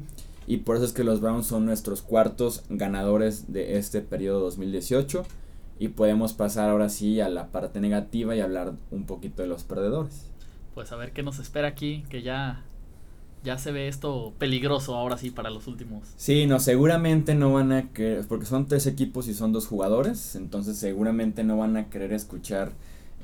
Y 0.46 0.58
por 0.58 0.76
eso 0.76 0.84
es 0.84 0.92
que 0.92 1.04
los 1.04 1.20
Browns 1.20 1.46
son 1.46 1.66
nuestros 1.66 2.02
cuartos 2.02 2.64
ganadores 2.68 3.52
de 3.52 3.78
este 3.78 4.00
periodo 4.00 4.40
2018. 4.40 5.24
Y 5.80 5.88
podemos 5.88 6.34
pasar 6.34 6.70
ahora 6.70 6.88
sí 6.88 7.20
a 7.20 7.28
la 7.28 7.48
parte 7.48 7.80
negativa 7.80 8.36
y 8.36 8.40
hablar 8.40 8.74
un 8.92 9.06
poquito 9.06 9.42
de 9.42 9.48
los 9.48 9.64
perdedores. 9.64 10.30
Pues 10.74 10.92
a 10.92 10.96
ver 10.96 11.12
qué 11.12 11.24
nos 11.24 11.40
espera 11.40 11.68
aquí, 11.68 12.04
que 12.08 12.22
ya, 12.22 12.62
ya 13.44 13.58
se 13.58 13.72
ve 13.72 13.88
esto 13.88 14.32
peligroso 14.38 14.94
ahora 14.94 15.18
sí 15.18 15.30
para 15.30 15.50
los 15.50 15.66
últimos. 15.66 16.08
Sí, 16.16 16.46
no, 16.46 16.60
seguramente 16.60 17.34
no 17.34 17.52
van 17.52 17.72
a 17.72 17.90
querer, 17.90 18.26
porque 18.26 18.46
son 18.46 18.66
tres 18.66 18.86
equipos 18.86 19.28
y 19.28 19.34
son 19.34 19.52
dos 19.52 19.66
jugadores, 19.66 20.36
entonces 20.36 20.76
seguramente 20.78 21.44
no 21.44 21.56
van 21.56 21.76
a 21.76 21.88
querer 21.88 22.12
escuchar 22.12 22.72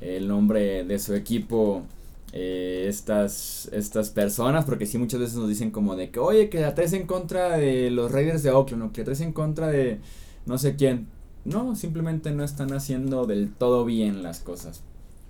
el 0.01 0.27
nombre 0.27 0.83
de 0.83 0.99
su 0.99 1.13
equipo 1.13 1.83
eh, 2.31 2.85
estas, 2.87 3.69
estas 3.71 4.11
personas, 4.11 4.65
porque 4.65 4.85
sí 4.85 4.97
muchas 4.97 5.19
veces 5.19 5.35
nos 5.35 5.49
dicen 5.49 5.71
como 5.71 5.95
de 5.95 6.11
que, 6.11 6.19
oye, 6.19 6.49
que 6.49 6.63
atrás 6.63 6.93
en 6.93 7.07
contra 7.07 7.57
de 7.57 7.89
los 7.89 8.11
Raiders 8.11 8.43
de 8.43 8.51
Oakland, 8.51 8.83
o 8.83 8.91
que 8.91 9.01
atrás 9.01 9.21
en 9.21 9.33
contra 9.33 9.67
de 9.67 9.99
no 10.45 10.57
sé 10.57 10.75
quién. 10.75 11.07
No, 11.45 11.75
simplemente 11.75 12.31
no 12.31 12.43
están 12.43 12.73
haciendo 12.73 13.25
del 13.25 13.51
todo 13.51 13.85
bien 13.85 14.23
las 14.23 14.39
cosas. 14.39 14.83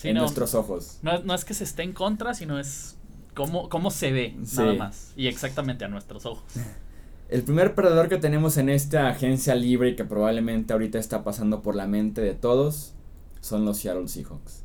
en 0.03 0.15
nuestros 0.15 0.55
ojos. 0.55 0.99
No, 1.01 1.33
es 1.33 1.45
que 1.45 1.53
se 1.53 1.63
esté 1.63 1.83
en 1.83 1.93
contra, 1.93 2.33
sino 2.33 2.59
es 2.59 2.95
cómo, 3.39 3.69
cómo 3.69 3.89
se 3.89 4.11
ve, 4.11 4.35
nada 4.57 4.73
más. 4.73 5.13
Y 5.15 5.27
exactamente 5.27 5.85
a 5.85 5.87
nuestros 5.87 6.25
ojos. 6.25 6.43
El 7.29 7.43
primer 7.43 7.73
perdedor 7.73 8.09
que 8.09 8.17
tenemos 8.17 8.57
en 8.57 8.67
esta 8.67 9.07
agencia 9.07 9.55
libre 9.55 9.89
y 9.91 9.95
que 9.95 10.03
probablemente 10.03 10.73
ahorita 10.73 10.99
está 10.99 11.23
pasando 11.23 11.61
por 11.61 11.75
la 11.75 11.87
mente 11.87 12.19
de 12.19 12.33
todos 12.33 12.95
son 13.39 13.63
los 13.63 13.77
Seattle 13.77 14.09
Seahawks. 14.09 14.63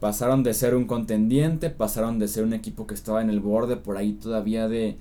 Pasaron 0.00 0.42
de 0.42 0.54
ser 0.54 0.74
un 0.74 0.86
contendiente, 0.86 1.68
pasaron 1.68 2.18
de 2.18 2.28
ser 2.28 2.44
un 2.44 2.54
equipo 2.54 2.86
que 2.86 2.94
estaba 2.94 3.20
en 3.20 3.28
el 3.28 3.40
borde 3.40 3.76
por 3.76 3.98
ahí 3.98 4.12
todavía 4.12 4.68
de, 4.68 4.96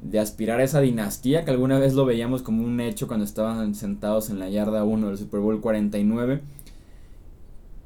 de 0.00 0.20
aspirar 0.20 0.60
a 0.60 0.62
esa 0.62 0.80
dinastía, 0.80 1.44
que 1.44 1.50
alguna 1.50 1.80
vez 1.80 1.94
lo 1.94 2.04
veíamos 2.04 2.42
como 2.42 2.62
un 2.62 2.78
hecho 2.78 3.08
cuando 3.08 3.24
estaban 3.24 3.74
sentados 3.74 4.30
en 4.30 4.38
la 4.38 4.48
yarda 4.48 4.84
1 4.84 5.08
del 5.08 5.18
Super 5.18 5.40
Bowl 5.40 5.60
49. 5.60 6.40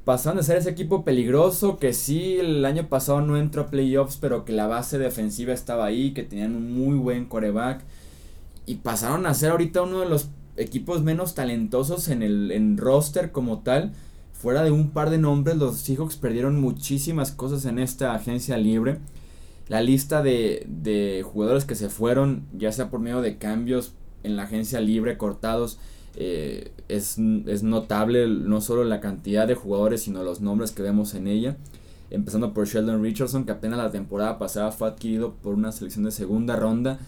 Pasaron 0.05 0.37
de 0.37 0.43
ser 0.43 0.57
ese 0.57 0.69
equipo 0.69 1.03
peligroso 1.03 1.77
que 1.77 1.91
sí 1.91 2.37
el 2.37 2.63
año 2.63 2.87
pasado 2.87 3.21
no 3.21 3.37
entró 3.37 3.63
a 3.63 3.67
playoffs, 3.67 4.17
pero 4.17 4.45
que 4.45 4.53
la 4.53 4.67
base 4.67 4.97
defensiva 4.97 5.51
estaba 5.51 5.85
ahí, 5.85 6.11
que 6.11 6.23
tenían 6.23 6.55
un 6.55 6.73
muy 6.73 6.95
buen 6.95 7.25
coreback. 7.25 7.81
Y 8.65 8.75
pasaron 8.75 9.25
a 9.25 9.33
ser 9.33 9.51
ahorita 9.51 9.81
uno 9.81 10.01
de 10.01 10.09
los 10.09 10.29
equipos 10.57 11.01
menos 11.01 11.35
talentosos 11.35 12.07
en 12.07 12.23
el 12.23 12.51
en 12.51 12.77
roster 12.77 13.31
como 13.31 13.59
tal 13.59 13.91
fuera 14.45 14.63
de 14.63 14.69
un 14.69 14.91
par 14.91 15.09
de 15.09 15.17
nombres, 15.17 15.57
los 15.57 15.77
Seahawks 15.77 16.17
perdieron 16.17 16.61
muchísimas 16.61 17.31
cosas 17.31 17.65
en 17.65 17.79
esta 17.79 18.13
agencia 18.13 18.57
libre. 18.57 18.99
La 19.67 19.81
lista 19.81 20.21
de, 20.21 21.25
jugadores 21.25 21.65
que 21.65 21.73
se 21.73 21.89
fueron, 21.89 22.43
ya 22.55 22.71
sea 22.71 22.91
por 22.91 22.99
medio 22.99 23.21
de 23.21 23.37
cambios 23.37 23.93
en 24.21 24.35
la 24.35 24.43
agencia 24.43 24.81
libre, 24.81 25.17
cortados, 25.17 25.79
eh, 26.15 26.71
es, 26.87 27.17
es, 27.45 27.63
notable 27.63 28.27
no 28.27 28.61
solo 28.61 28.83
la 28.83 28.99
cantidad 28.99 29.47
de 29.47 29.55
jugadores, 29.55 30.03
sino 30.03 30.23
los 30.23 30.41
nombres 30.41 30.71
que 30.71 30.83
vemos 30.83 31.13
en 31.13 31.27
ella. 31.27 31.57
Empezando 32.09 32.53
por 32.53 32.67
Sheldon 32.67 33.01
Richardson, 33.01 33.45
que 33.45 33.51
apenas 33.51 33.79
la 33.79 33.91
temporada 33.91 34.37
pasada 34.37 34.71
fue 34.71 34.87
adquirido 34.87 35.33
por 35.41 35.55
una 35.55 35.71
selección 35.71 36.05
de 36.05 36.11
segunda 36.11 36.55
ronda 36.55 36.99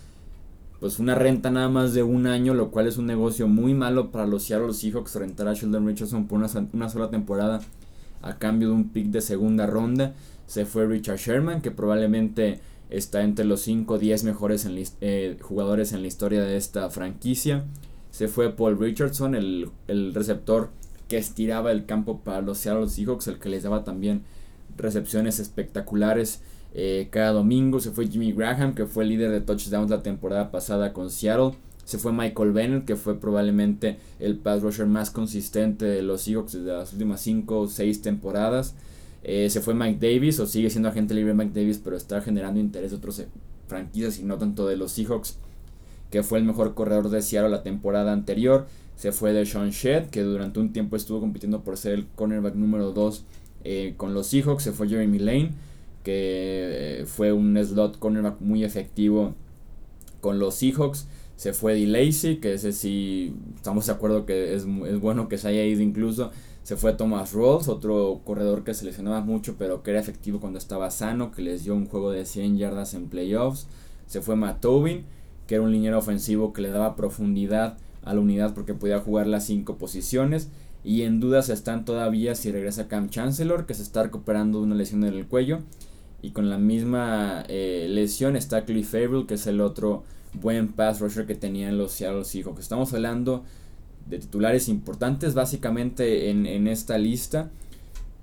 pues 0.80 1.00
una 1.00 1.16
renta 1.16 1.50
nada 1.50 1.70
más 1.70 1.94
de 1.94 2.04
un 2.04 2.28
año, 2.28 2.54
lo 2.54 2.70
cual 2.70 2.88
es 2.88 2.98
un 2.98 3.08
negocio 3.08 3.48
muy 3.48 3.74
malo 3.74 4.12
para 4.12 4.28
los 4.28 4.44
Seattle 4.44 4.74
Seahawks 4.74 5.16
rentar 5.16 5.48
a 5.48 5.54
Sheldon 5.54 5.88
Richardson 5.88 6.28
por 6.28 6.38
una, 6.38 6.90
sola 6.90 7.10
temporada 7.10 7.62
a 8.22 8.38
cambio 8.38 8.70
de 8.70 8.76
un 8.76 8.90
pick 8.90 9.08
de 9.08 9.22
segunda 9.22 9.66
ronda. 9.66 10.14
Se 10.46 10.66
fue 10.66 10.86
Richard 10.86 11.18
Sherman, 11.18 11.62
que 11.62 11.72
probablemente 11.72 12.60
está 12.90 13.24
entre 13.24 13.46
los 13.46 13.62
5 13.62 13.96
o 13.96 13.98
10 13.98 14.24
mejores 14.24 14.68
eh, 15.02 15.38
jugadores 15.42 15.94
en 15.94 16.02
la 16.02 16.08
historia 16.08 16.44
de 16.44 16.58
esta 16.58 16.90
franquicia. 16.90 17.66
Se 18.18 18.28
fue 18.28 18.52
Paul 18.52 18.80
Richardson, 18.80 19.36
el, 19.36 19.70
el 19.88 20.12
receptor 20.16 20.72
que 21.08 21.20
estiraba 21.20 21.72
el 21.72 21.86
campo 21.86 22.22
para 22.22 22.42
los 22.42 22.58
Seattle 22.58 22.90
Seahawks, 22.90 23.28
el 23.28 23.38
que 23.38 23.48
les 23.48 23.62
daba 23.62 23.84
también 23.84 24.24
recepciones 24.76 25.38
espectaculares 25.38 26.42
eh, 26.74 27.10
cada 27.12 27.32
domingo. 27.32 27.80
Se 27.80 27.92
fue 27.92 28.08
Jimmy 28.08 28.32
Graham, 28.32 28.74
que 28.74 28.88
fue 28.88 29.04
el 29.04 29.12
líder 29.12 29.30
de 29.30 29.42
touchdowns 29.42 29.92
la 29.92 30.02
temporada 30.02 30.50
pasada 30.50 30.94
con 30.94 31.12
Seattle. 31.12 31.52
Se 31.86 32.00
fue 32.00 32.12
Michael 32.12 32.54
Bennett, 32.54 32.86
que 32.86 32.96
fue 32.96 33.20
probablemente 33.20 34.00
el 34.20 34.38
pass 34.38 34.64
rusher 34.64 34.88
más 34.88 35.12
consistente 35.12 35.86
de 35.86 36.02
los 36.02 36.22
Seahawks 36.22 36.54
de 36.54 36.74
las 36.74 36.94
últimas 36.94 37.22
5 37.22 37.60
o 37.60 37.68
6 37.68 38.02
temporadas. 38.02 38.74
Eh, 39.22 39.48
se 39.52 39.62
fue 39.62 39.76
Mike 39.76 40.00
Davis, 40.02 40.40
o 40.40 40.48
sigue 40.48 40.72
siendo 40.72 40.90
agente 40.90 41.14
libre 41.14 41.36
Mike 41.36 41.54
Davis, 41.54 41.80
pero 41.84 41.96
está 41.96 42.20
generando 42.22 42.60
interés 42.60 42.90
de 42.90 42.98
otras 42.98 43.28
franquicias 43.68 44.18
y 44.18 44.24
no 44.24 44.40
tanto 44.40 44.66
de 44.68 44.76
los 44.76 44.94
Seahawks, 44.94 45.38
que 46.12 46.24
fue 46.24 46.40
el 46.40 46.46
mejor 46.46 46.74
corredor 46.74 47.10
de 47.10 47.22
Seattle 47.22 47.50
la 47.50 47.64
temporada 47.64 48.14
anterior. 48.14 48.68
Se 48.96 49.12
fue 49.12 49.34
de 49.34 49.46
Sean 49.46 49.70
Shedd, 49.70 50.08
que 50.10 50.24
durante 50.24 50.60
un 50.60 50.74
tiempo 50.74 50.96
estuvo 50.96 51.20
compitiendo 51.20 51.62
por 51.64 51.78
ser 51.78 51.94
el 51.94 52.08
cornerback 52.16 52.56
número 52.56 52.92
2 52.92 53.26
con 53.98 54.14
los 54.14 54.28
Seahawks. 54.28 54.64
Se 54.64 54.72
fue 54.72 54.88
Jeremy 54.88 55.20
Lane 55.20 55.52
que 56.08 57.02
eh, 57.02 57.06
fue 57.06 57.34
un 57.34 57.58
slot 57.62 58.00
cornerback 58.00 58.40
muy 58.40 58.64
efectivo 58.64 59.34
con 60.22 60.40
los 60.40 60.56
Seahawks. 60.56 61.06
Se 61.36 61.52
fue 61.52 61.76
de 61.76 61.86
Lacey, 61.86 62.38
que 62.38 62.54
ese 62.54 62.72
sí 62.72 63.36
estamos 63.58 63.88
de 63.88 63.92
acuerdo 63.92 64.26
que 64.26 64.56
es, 64.56 64.64
es 64.64 65.00
bueno 65.02 65.28
que 65.28 65.38
se 65.38 65.50
haya 65.50 65.66
ido 65.66 65.82
incluso. 65.82 66.32
Se 66.64 66.78
fue 66.78 66.94
Thomas 66.94 67.34
Rawls, 67.34 67.68
otro 67.68 68.22
corredor 68.24 68.64
que 68.64 68.74
seleccionaba 68.74 69.20
mucho, 69.20 69.56
pero 69.60 69.84
que 69.84 69.92
era 69.92 70.00
efectivo 70.00 70.40
cuando 70.40 70.60
estaba 70.60 70.92
sano, 70.92 71.34
que 71.34 71.42
les 71.42 71.66
dio 71.66 71.76
un 71.76 71.88
juego 71.88 72.12
de 72.12 72.26
100 72.26 72.58
yardas 72.58 72.94
en 72.94 73.10
playoffs. 73.10 73.68
Se 74.06 74.22
fue 74.22 74.38
Matt 74.38 74.62
Tobin, 74.62 75.04
que 75.48 75.56
era 75.56 75.64
un 75.64 75.72
liniero 75.72 75.98
ofensivo 75.98 76.54
que 76.54 76.62
le 76.62 76.70
daba 76.70 76.96
profundidad 76.96 77.78
a 78.04 78.14
la 78.14 78.22
unidad 78.22 78.54
porque 78.54 78.74
podía 78.74 79.00
jugar 79.00 79.28
las 79.28 79.46
5 79.46 79.78
posiciones. 79.78 80.50
Y 80.84 81.02
en 81.02 81.20
dudas 81.20 81.50
están 81.50 81.86
todavía 81.86 82.36
si 82.36 82.52
regresa 82.52 82.88
Cam 82.88 83.10
Chancellor, 83.10 83.66
que 83.66 83.74
se 83.74 83.84
está 83.84 84.04
recuperando 84.04 84.60
de 84.60 84.66
una 84.66 84.76
lesión 84.76 85.04
en 85.04 85.14
el 85.14 85.26
cuello. 85.26 85.60
Y 86.22 86.32
con 86.32 86.50
la 86.50 86.58
misma 86.58 87.44
eh, 87.48 87.88
lesión 87.90 88.36
está 88.36 88.66
Cliff 88.66 88.94
Averill, 88.94 89.26
que 89.26 89.36
es 89.36 89.48
el 89.48 89.62
otro 89.62 90.04
buen 90.34 90.70
pass 90.70 91.00
rusher 91.00 91.26
que 91.26 91.36
tenían 91.36 91.78
los 91.78 91.92
Seattle 91.92 92.24
Seahawks. 92.24 92.62
Estamos 92.62 92.94
hablando 92.94 93.44
de 94.10 94.20
titulares 94.20 94.70
importantes 94.70 95.34
básicamente 95.34 96.30
en, 96.30 96.46
en 96.46 96.68
esta 96.68 96.98
lista 96.98 97.50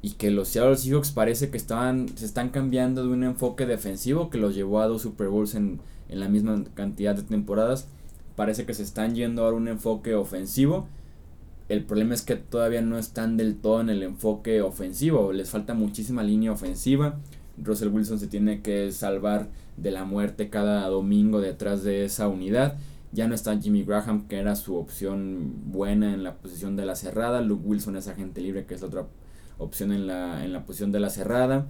y 0.00 0.12
que 0.12 0.30
los 0.30 0.48
Seattle 0.48 0.76
Seahawks 0.76 1.12
parece 1.12 1.50
que 1.50 1.56
estaban, 1.56 2.08
se 2.16 2.24
están 2.24 2.50
cambiando 2.50 3.02
de 3.02 3.08
un 3.08 3.24
enfoque 3.24 3.66
defensivo 3.66 4.30
que 4.30 4.38
los 4.38 4.54
llevó 4.54 4.80
a 4.80 4.87
dos 4.87 5.02
Super 5.02 5.28
Bowls 5.28 5.54
en, 5.54 5.80
en 6.14 6.20
la 6.20 6.29
misma 6.29 6.64
cantidad 6.74 7.14
de 7.14 7.22
temporadas. 7.22 7.88
Parece 8.37 8.64
que 8.64 8.74
se 8.74 8.83
están 8.83 9.14
yendo 9.14 9.44
a 9.46 9.53
un 9.53 9.68
enfoque 9.68 10.14
ofensivo. 10.14 10.88
El 11.68 11.85
problema 11.85 12.14
es 12.14 12.22
que 12.22 12.37
todavía 12.37 12.83
no 12.83 12.98
están 12.98 13.37
del 13.37 13.57
todo 13.57 13.81
en 13.81 13.90
el 13.90 14.03
enfoque 14.03 14.62
ofensivo. 14.62 15.33
Les 15.33 15.50
falta 15.50 15.74
muchísima 15.74 16.22
línea 16.22 16.53
ofensiva. 16.53 17.18
Russell 17.62 17.88
Wilson 17.88 18.18
se 18.18 18.27
tiene 18.27 18.62
que 18.62 18.90
salvar 18.92 19.48
de 19.77 19.90
la 19.90 20.05
muerte 20.05 20.50
cada 20.50 20.87
domingo 20.88 21.40
detrás 21.40 21.83
de 21.83 22.05
esa 22.05 22.29
unidad. 22.29 22.77
Ya 23.12 23.29
no 23.29 23.35
está 23.35 23.59
Jimmy 23.61 23.85
Graham, 23.85 24.27
que 24.29 24.38
era 24.38 24.57
su 24.57 24.77
opción 24.77 25.53
buena 25.66 26.14
en 26.14 26.22
la 26.22 26.35
posición 26.35 26.77
de 26.77 26.87
la 26.87 26.96
cerrada. 26.96 27.40
Luke 27.40 27.66
Wilson 27.66 27.96
es 27.96 28.09
agente 28.09 28.40
libre, 28.40 28.66
que 28.66 28.74
es 28.74 28.81
la 28.83 28.88
otra 28.88 29.07
opción 29.59 29.92
en 29.92 30.07
la, 30.07 30.44
en 30.44 30.53
la 30.53 30.64
posición 30.64 30.92
de 30.92 31.00
la 31.00 31.11
cerrada. 31.11 31.66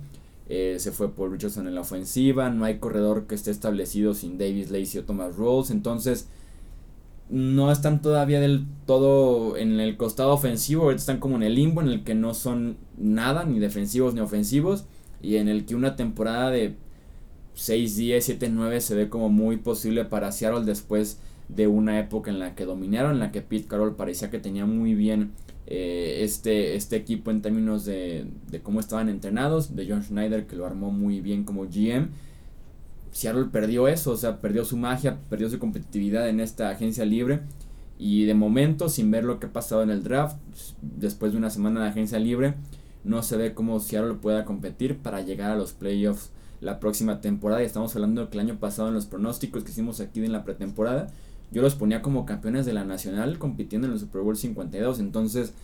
Eh, 0.48 0.76
se 0.78 0.92
fue 0.92 1.14
por 1.14 1.30
Richardson 1.30 1.66
en 1.66 1.74
la 1.74 1.80
ofensiva. 1.80 2.50
No 2.50 2.64
hay 2.64 2.78
corredor 2.78 3.26
que 3.26 3.34
esté 3.34 3.50
establecido 3.50 4.14
sin 4.14 4.38
Davis 4.38 4.70
Lacey 4.70 5.00
o 5.00 5.04
Thomas 5.04 5.36
Rolls. 5.36 5.70
Entonces, 5.70 6.28
no 7.30 7.72
están 7.72 8.02
todavía 8.02 8.40
del 8.40 8.66
todo 8.86 9.56
en 9.56 9.80
el 9.80 9.96
costado 9.96 10.32
ofensivo. 10.32 10.90
Están 10.90 11.18
como 11.18 11.36
en 11.36 11.42
el 11.42 11.54
limbo 11.54 11.80
en 11.80 11.88
el 11.88 12.04
que 12.04 12.14
no 12.14 12.34
son 12.34 12.76
nada, 12.98 13.44
ni 13.44 13.58
defensivos 13.58 14.14
ni 14.14 14.20
ofensivos. 14.20 14.84
Y 15.22 15.36
en 15.36 15.48
el 15.48 15.64
que 15.64 15.74
una 15.74 15.96
temporada 15.96 16.50
de 16.50 16.76
6, 17.54 17.96
10, 17.96 18.24
7, 18.24 18.48
9 18.50 18.80
se 18.80 18.94
ve 18.94 19.08
como 19.08 19.28
muy 19.30 19.56
posible 19.56 20.04
para 20.04 20.32
Seattle 20.32 20.64
después 20.64 21.18
de 21.48 21.66
una 21.66 21.98
época 21.98 22.30
en 22.30 22.38
la 22.38 22.54
que 22.54 22.64
dominaron, 22.64 23.12
en 23.12 23.20
la 23.20 23.32
que 23.32 23.42
Pete 23.42 23.68
Carroll 23.68 23.96
parecía 23.96 24.30
que 24.30 24.38
tenía 24.38 24.66
muy 24.66 24.94
bien 24.94 25.32
eh, 25.66 26.20
este, 26.22 26.76
este 26.76 26.96
equipo 26.96 27.30
en 27.30 27.40
términos 27.40 27.84
de, 27.84 28.26
cómo 28.62 28.80
estaban 28.80 29.08
entrenados, 29.08 29.74
de 29.74 29.86
John 29.88 30.02
Schneider 30.02 30.46
que 30.46 30.56
lo 30.56 30.66
armó 30.66 30.90
muy 30.90 31.20
bien 31.20 31.44
como 31.44 31.64
GM. 31.64 32.08
Seattle 33.12 33.46
perdió 33.52 33.88
eso, 33.88 34.10
o 34.10 34.16
sea, 34.16 34.40
perdió 34.40 34.64
su 34.64 34.76
magia, 34.76 35.18
perdió 35.30 35.48
su 35.48 35.58
competitividad 35.58 36.28
en 36.28 36.40
esta 36.40 36.70
agencia 36.70 37.04
libre. 37.04 37.40
Y 37.98 38.24
de 38.24 38.34
momento, 38.34 38.88
sin 38.88 39.10
ver 39.10 39.24
lo 39.24 39.38
que 39.38 39.46
ha 39.46 39.52
pasado 39.52 39.82
en 39.82 39.90
el 39.90 40.02
draft, 40.02 40.36
después 40.82 41.32
de 41.32 41.38
una 41.38 41.48
semana 41.48 41.82
de 41.82 41.88
agencia 41.88 42.18
libre, 42.18 42.54
no 43.04 43.22
se 43.22 43.36
ve 43.36 43.54
cómo 43.54 43.78
Seattle 43.78 44.14
pueda 44.14 44.44
competir 44.44 44.98
para 44.98 45.20
llegar 45.20 45.52
a 45.52 45.56
los 45.56 45.72
playoffs 45.72 46.30
la 46.60 46.80
próxima 46.80 47.20
temporada. 47.20 47.62
Y 47.62 47.66
estamos 47.66 47.94
hablando 47.94 48.28
que 48.28 48.36
el 48.36 48.46
año 48.46 48.58
pasado 48.58 48.88
en 48.88 48.94
los 48.94 49.06
pronósticos 49.06 49.62
que 49.62 49.70
hicimos 49.70 50.00
aquí 50.00 50.24
en 50.24 50.32
la 50.32 50.44
pretemporada, 50.44 51.08
yo 51.50 51.62
los 51.62 51.74
ponía 51.74 52.02
como 52.02 52.26
campeones 52.26 52.66
de 52.66 52.72
la 52.72 52.84
nacional 52.84 53.38
compitiendo 53.38 53.86
en 53.86 53.94
el 53.94 53.98
Super 53.98 54.22
Bowl 54.22 54.36
52. 54.36 54.98
Entonces 55.00 55.54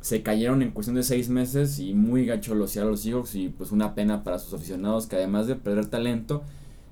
se 0.00 0.22
cayeron 0.22 0.62
en 0.62 0.70
cuestión 0.70 0.96
de 0.96 1.02
seis 1.02 1.28
meses 1.28 1.78
y 1.78 1.94
muy 1.94 2.24
gacho 2.24 2.54
los 2.54 2.70
Seattle 2.70 2.96
Seahawks 2.96 3.34
y 3.34 3.48
pues 3.48 3.72
una 3.72 3.94
pena 3.94 4.22
para 4.22 4.38
sus 4.38 4.54
aficionados 4.54 5.06
que 5.06 5.16
además 5.16 5.46
de 5.46 5.56
perder 5.56 5.86
talento 5.86 6.42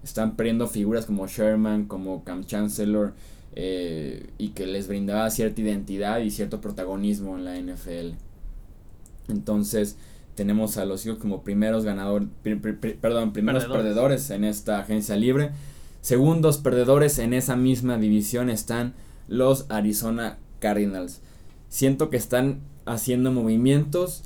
están 0.03 0.37
perdiendo 0.37 0.67
figuras 0.67 1.07
como 1.07 1.27
Sherman, 1.27 1.87
como 1.87 2.25
Cam 2.25 2.45
Chancellor 2.45 3.15
eh, 3.55 4.31
y 4.39 4.51
que 4.51 4.67
les 4.67 4.89
brindaba 4.89 5.31
cierta 5.31 5.61
identidad 5.61 6.21
y 6.21 6.31
cierto 6.31 6.61
protagonismo 6.61 7.39
en 7.39 7.45
la 7.45 7.59
NFL. 7.59 8.17
Entonces 9.29 9.97
tenemos 10.35 10.77
a 10.77 10.85
los 10.85 11.01
Seahawks 11.01 11.21
como 11.21 11.43
primeros 11.43 11.85
ganadores, 11.85 12.29
perdón, 13.01 13.33
primeros 13.33 13.65
perdedores 13.65 14.31
en 14.31 14.45
esta 14.45 14.81
agencia 14.81 15.17
libre. 15.17 15.51
Segundos 16.07 16.59
perdedores 16.59 17.19
en 17.19 17.33
esa 17.33 17.57
misma 17.57 17.99
división 17.99 18.49
están 18.49 18.95
los 19.27 19.67
Arizona 19.71 20.39
Cardinals. 20.61 21.21
Siento 21.69 22.11
que 22.11 22.17
están 22.17 22.61
haciendo 22.85 23.33
movimientos 23.33 24.23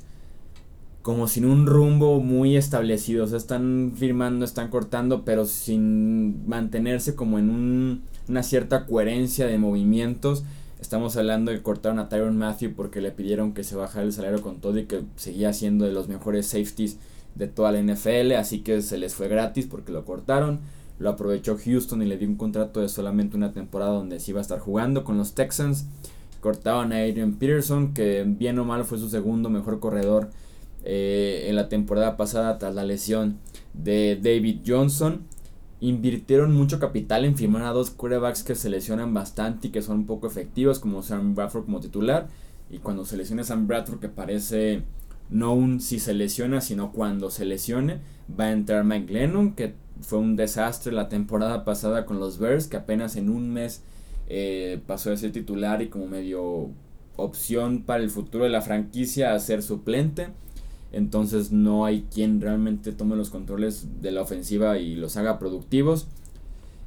como 1.01 1.27
sin 1.27 1.43
un 1.43 1.65
rumbo 1.65 2.19
muy 2.19 2.55
establecido. 2.55 3.23
O 3.23 3.27
sea, 3.27 3.39
están 3.39 3.93
firmando, 3.97 4.45
están 4.45 4.69
cortando, 4.69 5.25
pero 5.25 5.47
sin 5.47 6.47
mantenerse 6.47 7.15
como 7.15 7.39
en 7.39 8.03
una 8.27 8.43
cierta 8.43 8.85
coherencia 8.85 9.47
de 9.47 9.57
movimientos. 9.57 10.43
Estamos 10.79 11.17
hablando 11.17 11.49
de 11.49 11.63
cortaron 11.63 11.97
a 11.97 12.09
Tyron 12.09 12.37
Matthew 12.37 12.75
porque 12.75 13.01
le 13.01 13.09
pidieron 13.09 13.55
que 13.55 13.63
se 13.63 13.75
bajara 13.75 14.05
el 14.05 14.13
salario 14.13 14.43
con 14.43 14.57
todo 14.61 14.77
y 14.77 14.85
que 14.85 15.01
seguía 15.15 15.51
siendo 15.51 15.85
de 15.85 15.93
los 15.93 16.09
mejores 16.09 16.45
safeties 16.45 16.97
de 17.33 17.47
toda 17.47 17.71
la 17.71 17.81
NFL. 17.81 18.33
Así 18.33 18.59
que 18.59 18.83
se 18.83 18.99
les 18.99 19.15
fue 19.15 19.29
gratis 19.29 19.65
porque 19.65 19.91
lo 19.91 20.05
cortaron 20.05 20.59
lo 21.01 21.09
aprovechó 21.09 21.57
Houston 21.57 22.03
y 22.03 22.05
le 22.05 22.17
dio 22.17 22.27
un 22.27 22.35
contrato 22.35 22.79
de 22.79 22.87
solamente 22.87 23.35
una 23.35 23.51
temporada 23.51 23.91
donde 23.91 24.19
se 24.19 24.31
iba 24.31 24.39
a 24.39 24.43
estar 24.43 24.59
jugando 24.59 25.03
con 25.03 25.17
los 25.17 25.33
Texans. 25.33 25.87
Cortaban 26.41 26.93
a 26.93 26.97
Adrian 26.97 27.33
Peterson, 27.33 27.93
que 27.93 28.23
bien 28.25 28.59
o 28.59 28.65
mal 28.65 28.85
fue 28.85 28.99
su 28.99 29.09
segundo 29.09 29.49
mejor 29.49 29.79
corredor 29.79 30.29
eh, 30.83 31.45
en 31.47 31.55
la 31.55 31.69
temporada 31.69 32.17
pasada 32.17 32.59
tras 32.59 32.75
la 32.75 32.83
lesión 32.83 33.39
de 33.73 34.19
David 34.21 34.59
Johnson. 34.65 35.21
Invirtieron 35.79 36.53
mucho 36.53 36.79
capital 36.79 37.25
en 37.25 37.35
firmar 37.35 37.63
a 37.63 37.71
dos 37.71 37.89
quarterbacks 37.89 38.43
que 38.43 38.53
se 38.53 38.69
lesionan 38.69 39.11
bastante 39.11 39.69
y 39.69 39.71
que 39.71 39.81
son 39.81 39.97
un 39.97 40.05
poco 40.05 40.27
efectivos, 40.27 40.77
como 40.77 41.01
Sam 41.01 41.33
Bradford 41.33 41.65
como 41.65 41.79
titular. 41.79 42.27
Y 42.69 42.77
cuando 42.77 43.05
se 43.05 43.17
lesiona 43.17 43.43
Sam 43.43 43.65
Bradford, 43.65 43.99
que 43.99 44.09
parece 44.09 44.83
no 45.31 45.53
un 45.53 45.79
si 45.79 45.97
se 45.97 46.13
lesiona, 46.13 46.61
sino 46.61 46.91
cuando 46.91 47.31
se 47.31 47.45
lesione, 47.45 48.01
va 48.39 48.45
a 48.45 48.51
entrar 48.51 48.83
Mike 48.83 49.11
Lennon, 49.11 49.53
que 49.53 49.73
fue 50.01 50.19
un 50.19 50.35
desastre 50.35 50.91
la 50.91 51.09
temporada 51.09 51.63
pasada 51.63 52.05
con 52.05 52.19
los 52.19 52.39
Bears, 52.39 52.67
que 52.67 52.77
apenas 52.77 53.15
en 53.15 53.29
un 53.29 53.51
mes 53.51 53.81
eh, 54.27 54.81
pasó 54.87 55.11
a 55.11 55.17
ser 55.17 55.31
titular 55.31 55.81
y 55.81 55.87
como 55.89 56.07
medio 56.07 56.69
opción 57.15 57.83
para 57.83 58.03
el 58.03 58.09
futuro 58.09 58.43
de 58.43 58.49
la 58.49 58.61
franquicia 58.61 59.33
a 59.33 59.39
ser 59.39 59.61
suplente. 59.61 60.29
Entonces 60.91 61.51
no 61.51 61.85
hay 61.85 62.05
quien 62.13 62.41
realmente 62.41 62.91
tome 62.91 63.15
los 63.15 63.29
controles 63.29 64.01
de 64.01 64.11
la 64.11 64.21
ofensiva 64.21 64.77
y 64.77 64.95
los 64.95 65.15
haga 65.17 65.39
productivos. 65.39 66.07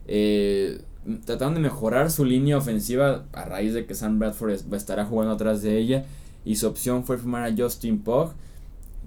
Eh, 0.06 0.82
trataron 1.24 1.54
de 1.54 1.60
mejorar 1.60 2.10
su 2.10 2.24
línea 2.24 2.58
ofensiva 2.58 3.24
a 3.32 3.44
raíz 3.44 3.72
de 3.72 3.86
que 3.86 3.94
Sam 3.94 4.18
Bradford 4.18 4.74
estará 4.74 5.06
jugando 5.06 5.34
atrás 5.34 5.62
de 5.62 5.78
ella. 5.78 6.04
Y 6.44 6.56
su 6.56 6.66
opción 6.66 7.04
fue 7.04 7.16
firmar 7.16 7.44
a 7.44 7.54
Justin 7.56 8.00
Pogg 8.00 8.32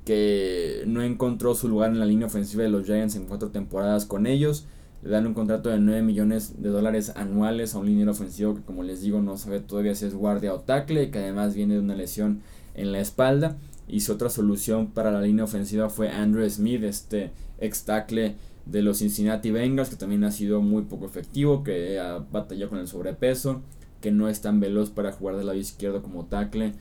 que 0.07 0.83
no 0.87 1.01
encontró 1.01 1.53
su 1.53 1.67
lugar 1.67 1.91
en 1.91 1.99
la 1.99 2.05
línea 2.05 2.27
ofensiva 2.27 2.63
de 2.63 2.69
los 2.69 2.85
Giants 2.85 3.17
en 3.17 3.25
cuatro 3.25 3.49
temporadas 3.49 4.05
con 4.05 4.25
ellos. 4.25 4.65
Le 5.03 5.09
dan 5.09 5.27
un 5.27 5.33
contrato 5.33 5.67
de 5.67 5.79
9 5.79 6.01
millones 6.01 6.61
de 6.61 6.69
dólares 6.69 7.11
anuales 7.17 7.75
a 7.75 7.79
un 7.79 7.87
liniero 7.87 8.11
ofensivo 8.11 8.55
que 8.55 8.61
como 8.61 8.83
les 8.83 9.01
digo 9.01 9.21
no 9.21 9.35
sabe 9.35 9.59
todavía 9.59 9.95
si 9.95 10.05
es 10.05 10.15
guardia 10.15 10.53
o 10.53 10.61
tackle 10.61 11.11
que 11.11 11.19
además 11.19 11.55
viene 11.55 11.73
de 11.73 11.81
una 11.81 11.93
lesión 11.93 12.41
en 12.73 12.93
la 12.93 13.01
espalda. 13.01 13.57
Y 13.85 13.99
su 13.99 14.13
otra 14.13 14.29
solución 14.29 14.87
para 14.91 15.11
la 15.11 15.19
línea 15.19 15.43
ofensiva 15.43 15.89
fue 15.89 16.07
Andrew 16.07 16.49
Smith, 16.49 16.83
este 16.83 17.31
ex 17.59 17.83
tackle 17.83 18.37
de 18.65 18.81
los 18.83 18.99
Cincinnati 18.99 19.51
Bengals, 19.51 19.89
que 19.89 19.97
también 19.97 20.23
ha 20.23 20.31
sido 20.31 20.61
muy 20.61 20.83
poco 20.83 21.05
efectivo, 21.05 21.65
que 21.65 21.99
ha 21.99 22.19
batallado 22.31 22.69
con 22.69 22.79
el 22.79 22.87
sobrepeso, 22.87 23.61
que 23.99 24.11
no 24.11 24.29
es 24.29 24.39
tan 24.39 24.61
veloz 24.61 24.89
para 24.89 25.11
jugar 25.11 25.35
del 25.35 25.47
lado 25.47 25.59
izquierdo 25.59 26.01
como 26.01 26.27
tackle 26.27 26.75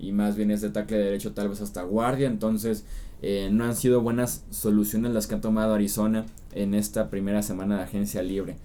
y 0.00 0.12
más 0.12 0.36
bien 0.36 0.50
es 0.50 0.60
de 0.60 0.70
tackle 0.70 0.98
derecho 0.98 1.32
tal 1.32 1.48
vez 1.48 1.60
hasta 1.60 1.82
guardia. 1.82 2.26
Entonces 2.26 2.84
eh, 3.22 3.50
no 3.52 3.64
han 3.64 3.76
sido 3.76 4.00
buenas 4.00 4.44
soluciones 4.50 5.12
las 5.12 5.26
que 5.26 5.34
ha 5.34 5.40
tomado 5.40 5.74
Arizona 5.74 6.26
en 6.54 6.74
esta 6.74 7.10
primera 7.10 7.42
semana 7.42 7.76
de 7.76 7.82
agencia 7.84 8.22
libre. 8.22 8.56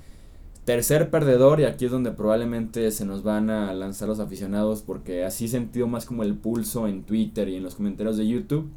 Tercer 0.64 1.12
perdedor, 1.12 1.60
y 1.60 1.66
aquí 1.66 1.86
es 1.86 1.92
donde 1.92 2.12
probablemente 2.12 2.90
se 2.90 3.06
nos 3.06 3.22
van 3.22 3.52
a 3.52 3.72
lanzar 3.76 4.08
los 4.08 4.20
aficionados 4.20 4.82
porque 4.82 5.24
así 5.24 5.48
sentido 5.48 5.86
más 5.86 6.06
como 6.06 6.24
el 6.24 6.34
pulso 6.34 6.88
en 6.88 7.04
Twitter 7.04 7.50
y 7.50 7.58
en 7.58 7.64
los 7.64 7.76
comentarios 7.76 8.18
de 8.18 8.28
YouTube, 8.28 8.68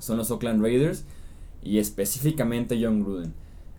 son 0.00 0.16
los 0.16 0.32
Oakland 0.32 0.60
Raiders 0.60 1.04
y 1.62 1.78
específicamente 1.78 2.80
John 2.82 3.04
Gruden. 3.04 3.34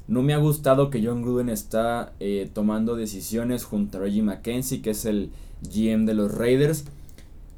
No 0.07 0.21
me 0.21 0.33
ha 0.33 0.37
gustado 0.37 0.89
que 0.89 1.05
John 1.05 1.21
Gruden 1.21 1.49
está 1.49 2.13
eh, 2.19 2.49
tomando 2.53 2.95
decisiones 2.95 3.65
junto 3.65 3.97
a 3.97 4.01
Reggie 4.01 4.21
McKenzie, 4.21 4.81
que 4.81 4.91
es 4.91 5.05
el 5.05 5.31
GM 5.63 6.05
de 6.05 6.13
los 6.13 6.33
Raiders 6.33 6.85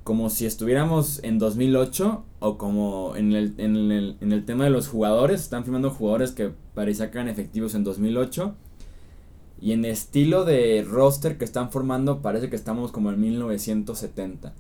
como 0.03 0.29
si 0.29 0.45
estuviéramos 0.45 1.23
en 1.23 1.39
2008 1.39 2.23
o 2.39 2.57
como 2.57 3.15
en 3.15 3.31
el, 3.33 3.53
en 3.57 3.75
el, 3.91 4.17
en 4.19 4.31
el 4.31 4.45
tema 4.45 4.65
de 4.65 4.69
los 4.69 4.87
jugadores, 4.87 5.41
están 5.41 5.63
firmando 5.63 5.91
jugadores 5.91 6.31
que 6.31 6.51
parecía 6.73 7.09
que 7.09 7.17
eran 7.17 7.29
efectivos 7.29 7.73
en 7.75 7.83
2008. 7.83 8.55
Y 9.61 9.71
en 9.71 9.85
estilo 9.85 10.43
de 10.43 10.85
roster 10.87 11.37
que 11.37 11.45
están 11.45 11.71
formando 11.71 12.21
parece 12.21 12.49
que 12.49 12.57
estamos 12.57 12.91
como 12.91 13.11
en 13.11 13.21
1970. 13.21 14.53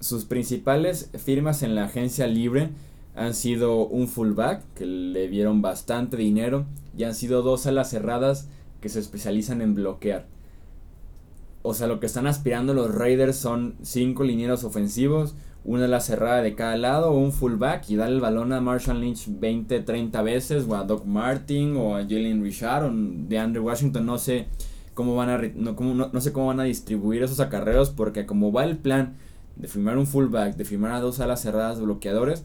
Sus 0.00 0.26
principales 0.26 1.10
firmas 1.16 1.62
en 1.62 1.74
la 1.74 1.84
agencia 1.84 2.26
libre 2.26 2.70
han 3.14 3.34
sido 3.34 3.86
un 3.86 4.08
fullback 4.08 4.62
que 4.74 4.84
le 4.84 5.28
dieron 5.28 5.62
bastante 5.62 6.16
dinero 6.16 6.66
y 6.96 7.04
han 7.04 7.14
sido 7.14 7.42
dos 7.42 7.66
alas 7.66 7.90
cerradas 7.90 8.48
que 8.80 8.90
se 8.90 9.00
especializan 9.00 9.62
en 9.62 9.74
bloquear. 9.74 10.26
O 11.62 11.74
sea, 11.74 11.86
lo 11.86 12.00
que 12.00 12.06
están 12.06 12.26
aspirando 12.26 12.72
los 12.72 12.94
Raiders 12.94 13.36
son 13.36 13.74
cinco 13.82 14.24
linieros 14.24 14.64
ofensivos, 14.64 15.34
una 15.64 15.86
la 15.86 16.00
cerrada 16.00 16.42
de 16.42 16.54
cada 16.54 16.76
lado, 16.76 17.12
un 17.12 17.32
fullback 17.32 17.88
y 17.90 17.96
darle 17.96 18.14
el 18.14 18.20
balón 18.20 18.52
a 18.52 18.60
Marshall 18.60 19.00
Lynch 19.00 19.26
20, 19.28 19.80
30 19.80 20.22
veces, 20.22 20.66
o 20.66 20.74
a 20.74 20.84
Doc 20.84 21.04
Martin, 21.04 21.76
o 21.76 21.96
a 21.96 22.02
Jalen 22.02 22.42
Richard, 22.42 22.84
o 22.84 22.90
de 22.92 23.38
Andrew 23.38 23.66
Washington, 23.66 24.06
no 24.06 24.16
sé 24.16 24.46
cómo 24.94 25.16
van 25.16 25.28
a 25.28 25.38
no, 25.54 25.76
cómo, 25.76 25.94
no, 25.94 26.20
sé 26.20 26.32
cómo 26.32 26.46
van 26.46 26.60
a 26.60 26.64
distribuir 26.64 27.22
esos 27.22 27.40
acarreos 27.40 27.90
porque 27.90 28.26
como 28.26 28.52
va 28.52 28.64
el 28.64 28.76
plan 28.76 29.14
de 29.56 29.68
firmar 29.68 29.98
un 29.98 30.06
fullback, 30.06 30.56
de 30.56 30.64
firmar 30.64 30.92
a 30.92 31.00
dos 31.00 31.20
alas 31.20 31.42
cerradas 31.42 31.80
bloqueadores, 31.80 32.44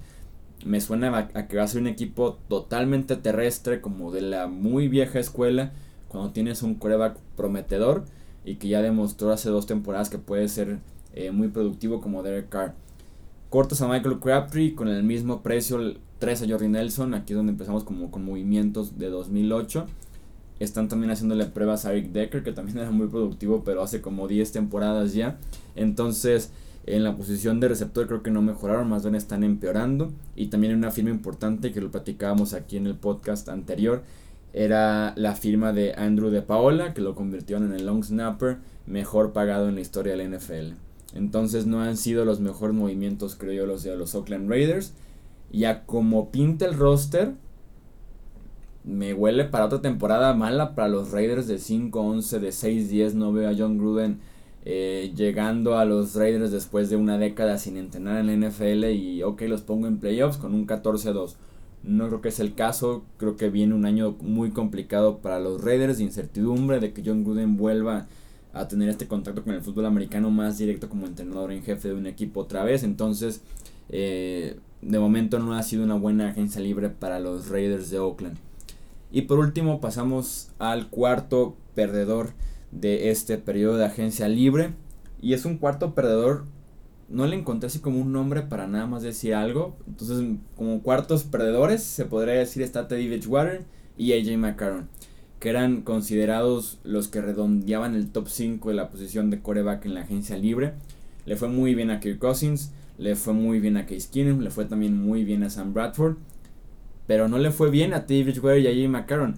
me 0.66 0.82
suena 0.82 1.30
a, 1.34 1.48
que 1.48 1.58
va 1.58 1.64
a 1.64 1.68
ser 1.68 1.82
un 1.82 1.88
equipo 1.88 2.38
totalmente 2.48 3.16
terrestre 3.16 3.82
como 3.82 4.12
de 4.12 4.22
la 4.22 4.48
muy 4.48 4.88
vieja 4.88 5.20
escuela 5.20 5.72
cuando 6.08 6.32
tienes 6.32 6.64
un 6.64 6.76
coreback 6.76 7.18
prometedor 7.36 8.06
y 8.46 8.56
que 8.56 8.68
ya 8.68 8.82
demostró 8.82 9.32
hace 9.32 9.50
dos 9.50 9.66
temporadas 9.66 10.10
que 10.10 10.20
puede 10.20 10.48
ser 10.48 10.80
eh, 11.14 11.32
muy 11.32 11.48
productivo 11.50 12.00
como 12.00 12.24
Derek 12.24 12.50
Carr. 12.50 12.76
Cortas 13.50 13.82
a 13.82 13.88
Michael 13.88 14.20
Crabtree 14.20 14.76
con 14.76 14.88
el 14.88 15.04
mismo 15.04 15.42
precio, 15.42 15.96
3 16.20 16.44
a 16.44 16.48
Jordi 16.48 16.68
Nelson, 16.68 17.14
aquí 17.14 17.34
es 17.34 17.38
donde 17.38 17.52
empezamos 17.52 17.84
como 17.84 18.12
con 18.12 18.24
movimientos 18.24 18.98
de 19.00 19.10
2008. 19.10 19.88
Están 20.60 20.88
también 20.88 21.12
haciéndole 21.12 21.46
pruebas 21.46 21.86
a 21.86 21.92
Eric 21.92 22.12
Decker, 22.12 22.44
que 22.44 22.52
también 22.52 22.78
era 22.80 22.92
muy 22.92 23.08
productivo, 23.08 23.64
pero 23.66 23.82
hace 23.82 24.02
como 24.02 24.28
10 24.28 24.52
temporadas 24.52 25.14
ya. 25.14 25.38
Entonces, 25.76 26.52
en 26.86 27.04
la 27.04 27.16
posición 27.16 27.60
de 27.60 27.70
receptor 27.70 28.08
creo 28.08 28.22
que 28.22 28.30
no 28.30 28.42
mejoraron, 28.42 28.90
más 28.90 29.04
bien 29.04 29.16
están 29.16 29.44
empeorando. 29.44 30.12
Y 30.36 30.48
también 30.48 30.76
una 30.76 30.92
firma 30.92 31.10
importante 31.10 31.72
que 31.72 31.82
lo 31.82 31.92
platicábamos 31.92 32.54
aquí 32.54 32.78
en 32.78 32.88
el 32.88 32.96
podcast 32.96 33.50
anterior, 33.50 34.04
era 34.56 35.14
la 35.18 35.36
firma 35.36 35.74
de 35.74 35.94
Andrew 35.98 36.30
de 36.30 36.42
Paola, 36.42 36.94
que 36.94 37.02
lo 37.02 37.14
convirtieron 37.14 37.66
en 37.66 37.74
el 37.74 37.86
long 37.86 38.06
snapper 38.06 38.60
mejor 38.88 39.34
pagado 39.34 39.68
en 39.68 39.76
la 39.76 39.82
historia 39.82 40.16
del 40.16 40.32
NFL. 40.32 40.76
Entonces 41.14 41.66
no 41.66 41.82
han 41.82 41.98
sido 41.98 42.24
los 42.24 42.40
mejores 42.40 42.74
movimientos, 42.74 43.36
creo 43.36 43.52
yo, 43.52 43.66
los 43.66 43.84
de 43.84 43.98
los 43.98 44.16
Oakland 44.16 44.50
Raiders. 44.50 44.94
Ya 45.52 45.86
como 45.86 46.32
pinta 46.32 46.66
el 46.66 46.74
roster, 46.74 47.34
me 48.86 49.14
huele 49.14 49.44
para 49.44 49.66
otra 49.66 49.82
temporada 49.82 50.34
mala 50.34 50.74
para 50.74 50.88
los 50.88 51.12
Raiders 51.12 51.48
de 51.48 51.58
5-11, 51.58 52.40
de 52.40 52.50
6-10. 52.50 53.14
No 53.14 53.34
veo 53.34 53.50
a 53.50 53.56
John 53.58 53.78
Gruden 53.78 54.20
eh, 54.64 55.12
llegando 55.18 55.78
a 55.78 55.84
los 55.84 56.16
Raiders 56.16 56.52
después 56.52 56.90
de 56.90 56.96
una 56.96 57.18
década 57.18 57.58
sin 57.58 57.76
entrenar 57.76 58.20
en 58.20 58.28
la 58.28 58.50
NFL 58.50 58.86
y 58.86 59.22
ok, 59.22 59.42
los 59.44 59.64
pongo 59.64 59.88
en 59.88 60.00
playoffs 60.00 60.38
con 60.38 60.54
un 60.54 60.66
14-2. 60.66 61.36
No 61.86 62.08
creo 62.08 62.22
que 62.22 62.30
es 62.30 62.40
el 62.40 62.56
caso. 62.56 63.04
Creo 63.18 63.36
que 63.38 63.50
viene 63.50 63.76
un 63.76 63.86
año 63.86 64.16
muy 64.22 64.52
complicado 64.52 65.20
para 65.20 65.40
los 65.40 65.64
Raiders. 65.64 66.00
De 66.00 66.04
incertidumbre 66.04 66.80
de 66.80 66.94
que 66.94 67.04
John 67.06 67.24
Gruden 67.24 67.58
vuelva 67.58 68.08
a 68.54 68.68
tener 68.68 68.90
este 68.90 69.08
contacto 69.08 69.44
con 69.44 69.54
el 69.54 69.62
fútbol 69.62 69.86
americano 69.86 70.32
más 70.32 70.58
directo 70.58 70.90
como 70.90 71.06
entrenador 71.06 71.52
en 71.52 71.62
jefe 71.62 71.90
de 71.90 71.94
un 71.94 72.08
equipo 72.08 72.42
otra 72.42 72.64
vez. 72.64 72.84
Entonces, 72.84 73.42
eh, 73.90 74.58
de 74.82 75.00
momento 75.00 75.40
no 75.40 75.54
ha 75.54 75.62
sido 75.62 75.84
una 75.84 75.96
buena 75.96 76.30
agencia 76.30 76.62
libre 76.62 76.90
para 76.90 77.20
los 77.20 77.50
Raiders 77.50 77.90
de 77.92 78.00
Oakland. 78.00 78.38
Y 79.12 79.24
por 79.24 79.40
último 79.40 79.80
pasamos 79.80 80.50
al 80.58 80.90
cuarto 80.90 81.56
perdedor 81.76 82.34
de 82.72 83.12
este 83.12 83.38
periodo 83.38 83.78
de 83.78 83.86
agencia 83.86 84.28
libre. 84.28 84.74
Y 85.22 85.34
es 85.34 85.46
un 85.46 85.58
cuarto 85.58 85.94
perdedor 85.94 86.46
no 87.08 87.28
le 87.28 87.36
encontré 87.36 87.68
así 87.68 87.80
como 87.80 88.00
un 88.00 88.12
nombre 88.12 88.42
para 88.42 88.68
nada 88.68 88.88
más 88.88 89.04
decir 89.04 89.36
algo. 89.36 89.78
Entonces, 89.88 90.24
como 90.56 90.82
cuartos 90.82 91.24
perdedores, 91.24 91.84
se 91.84 92.06
podría 92.06 92.36
decir 92.36 92.64
está 92.64 92.88
Teddy 92.88 93.08
Bridgewater 93.08 93.64
y 93.98 94.14
AJ 94.14 94.38
McCarron, 94.38 94.90
que 95.40 95.50
eran 95.50 95.82
considerados 95.82 96.80
los 96.84 97.08
que 97.08 97.22
redondeaban 97.22 97.96
el 97.96 98.10
top 98.10 98.28
5 98.28 98.70
de 98.70 98.76
la 98.76 98.90
posición 98.90 99.30
de 99.30 99.42
coreback 99.42 99.86
en 99.86 99.94
la 99.94 100.02
agencia 100.02 100.38
libre. 100.38 100.74
Le 101.26 101.36
fue 101.36 101.48
muy 101.48 101.76
bien 101.76 101.92
a 101.92 102.00
Kirk 102.00 102.20
Cousins, 102.20 102.72
le 102.98 103.16
fue 103.16 103.34
muy 103.34 103.60
bien 103.60 103.78
a 103.78 103.86
Case 103.86 104.10
Keenum, 104.12 104.40
le 104.40 104.50
fue 104.50 104.66
también 104.66 104.98
muy 104.98 105.24
bien 105.24 105.44
a 105.44 105.50
Sam 105.50 105.74
Bradford, 105.74 106.18
pero 107.08 107.28
no 107.28 107.38
le 107.38 107.52
fue 107.52 107.70
bien 107.70 107.94
a 107.94 108.06
Teddy 108.06 108.24
Bridgewater 108.24 108.60
y 108.62 108.68
a 108.68 108.72
AJ 108.72 108.90
McCarron. 108.90 109.36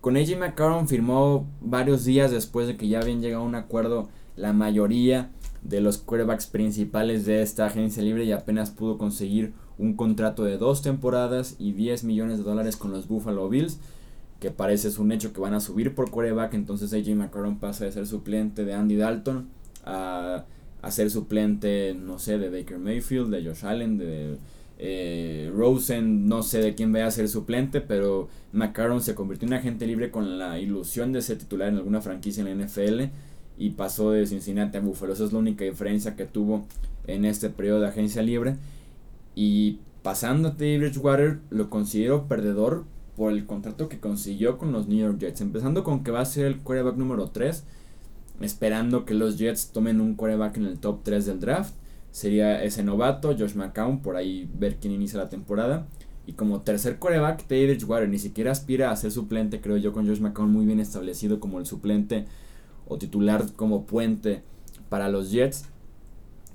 Con 0.00 0.16
AJ 0.16 0.38
McCarron 0.38 0.88
firmó 0.88 1.48
varios 1.60 2.04
días 2.04 2.30
después 2.30 2.66
de 2.66 2.76
que 2.76 2.88
ya 2.88 3.00
habían 3.00 3.20
llegado 3.20 3.42
a 3.42 3.46
un 3.46 3.54
acuerdo 3.54 4.08
la 4.36 4.52
mayoría 4.52 5.30
de 5.68 5.80
los 5.80 5.98
quarterbacks 5.98 6.46
principales 6.46 7.26
de 7.26 7.42
esta 7.42 7.66
agencia 7.66 8.02
libre 8.02 8.24
y 8.24 8.32
apenas 8.32 8.70
pudo 8.70 8.96
conseguir 8.96 9.52
un 9.76 9.94
contrato 9.94 10.44
de 10.44 10.56
dos 10.56 10.82
temporadas 10.82 11.56
y 11.58 11.72
10 11.72 12.04
millones 12.04 12.38
de 12.38 12.44
dólares 12.44 12.76
con 12.76 12.90
los 12.90 13.06
Buffalo 13.06 13.48
Bills, 13.48 13.78
que 14.40 14.50
parece 14.50 14.88
es 14.88 14.98
un 14.98 15.12
hecho 15.12 15.32
que 15.32 15.40
van 15.40 15.54
a 15.54 15.60
subir 15.60 15.94
por 15.94 16.10
quarterback, 16.10 16.54
entonces 16.54 16.92
AJ 16.92 17.14
McCarron 17.14 17.58
pasa 17.58 17.84
de 17.84 17.92
ser 17.92 18.06
suplente 18.06 18.64
de 18.64 18.72
Andy 18.72 18.96
Dalton 18.96 19.48
a, 19.84 20.46
a 20.80 20.90
ser 20.90 21.10
suplente, 21.10 21.94
no 21.94 22.18
sé, 22.18 22.38
de 22.38 22.48
Baker 22.48 22.78
Mayfield, 22.78 23.30
de 23.30 23.44
Josh 23.44 23.66
Allen, 23.66 23.98
de 23.98 24.36
eh, 24.78 25.52
Rosen, 25.54 26.28
no 26.28 26.42
sé 26.42 26.60
de 26.60 26.74
quién 26.74 26.92
vaya 26.92 27.08
a 27.08 27.10
ser 27.10 27.28
suplente, 27.28 27.80
pero 27.80 28.28
McCarron 28.52 29.02
se 29.02 29.14
convirtió 29.14 29.46
en 29.48 29.54
agente 29.54 29.86
libre 29.86 30.10
con 30.10 30.38
la 30.38 30.58
ilusión 30.58 31.12
de 31.12 31.20
ser 31.20 31.36
titular 31.36 31.68
en 31.68 31.76
alguna 31.76 32.00
franquicia 32.00 32.42
en 32.42 32.58
la 32.58 32.64
NFL 32.64 33.12
y 33.58 33.70
pasó 33.70 34.12
de 34.12 34.26
Cincinnati 34.26 34.78
a 34.78 34.80
Buffalo. 34.80 35.12
Esa 35.12 35.24
es 35.24 35.32
la 35.32 35.40
única 35.40 35.64
diferencia 35.64 36.14
que 36.14 36.24
tuvo 36.24 36.64
en 37.06 37.24
este 37.24 37.50
periodo 37.50 37.80
de 37.80 37.88
agencia 37.88 38.22
libre. 38.22 38.56
Y 39.34 39.80
pasando 40.02 40.48
a 40.48 40.54
Teddy 40.54 40.78
Bridgewater, 40.78 41.40
lo 41.50 41.68
considero 41.68 42.28
perdedor 42.28 42.84
por 43.16 43.32
el 43.32 43.46
contrato 43.46 43.88
que 43.88 43.98
consiguió 43.98 44.58
con 44.58 44.70
los 44.70 44.86
New 44.86 44.98
York 44.98 45.18
Jets. 45.18 45.40
Empezando 45.40 45.82
con 45.82 46.04
que 46.04 46.12
va 46.12 46.20
a 46.20 46.24
ser 46.24 46.46
el 46.46 46.58
quarterback 46.58 46.96
número 46.96 47.30
3, 47.30 47.64
esperando 48.40 49.04
que 49.04 49.14
los 49.14 49.38
Jets 49.38 49.72
tomen 49.72 50.00
un 50.00 50.14
quarterback 50.14 50.56
en 50.58 50.66
el 50.66 50.78
top 50.78 51.00
3 51.02 51.26
del 51.26 51.40
draft. 51.40 51.74
Sería 52.12 52.62
ese 52.62 52.84
novato, 52.84 53.34
Josh 53.36 53.54
McCown, 53.54 54.00
por 54.00 54.16
ahí 54.16 54.48
ver 54.56 54.76
quién 54.76 54.94
inicia 54.94 55.18
la 55.18 55.28
temporada. 55.28 55.88
Y 56.26 56.34
como 56.34 56.60
tercer 56.60 56.98
quarterback, 56.98 57.44
Teddy 57.46 57.66
Bridgewater 57.66 58.08
ni 58.08 58.18
siquiera 58.18 58.52
aspira 58.52 58.92
a 58.92 58.96
ser 58.96 59.10
suplente, 59.10 59.60
creo 59.60 59.78
yo, 59.78 59.92
con 59.92 60.06
Josh 60.06 60.20
McCown 60.20 60.52
muy 60.52 60.64
bien 60.64 60.78
establecido 60.78 61.40
como 61.40 61.58
el 61.58 61.66
suplente 61.66 62.26
o 62.88 62.98
titular 62.98 63.52
como 63.54 63.84
puente 63.84 64.42
para 64.88 65.08
los 65.08 65.30
Jets. 65.30 65.66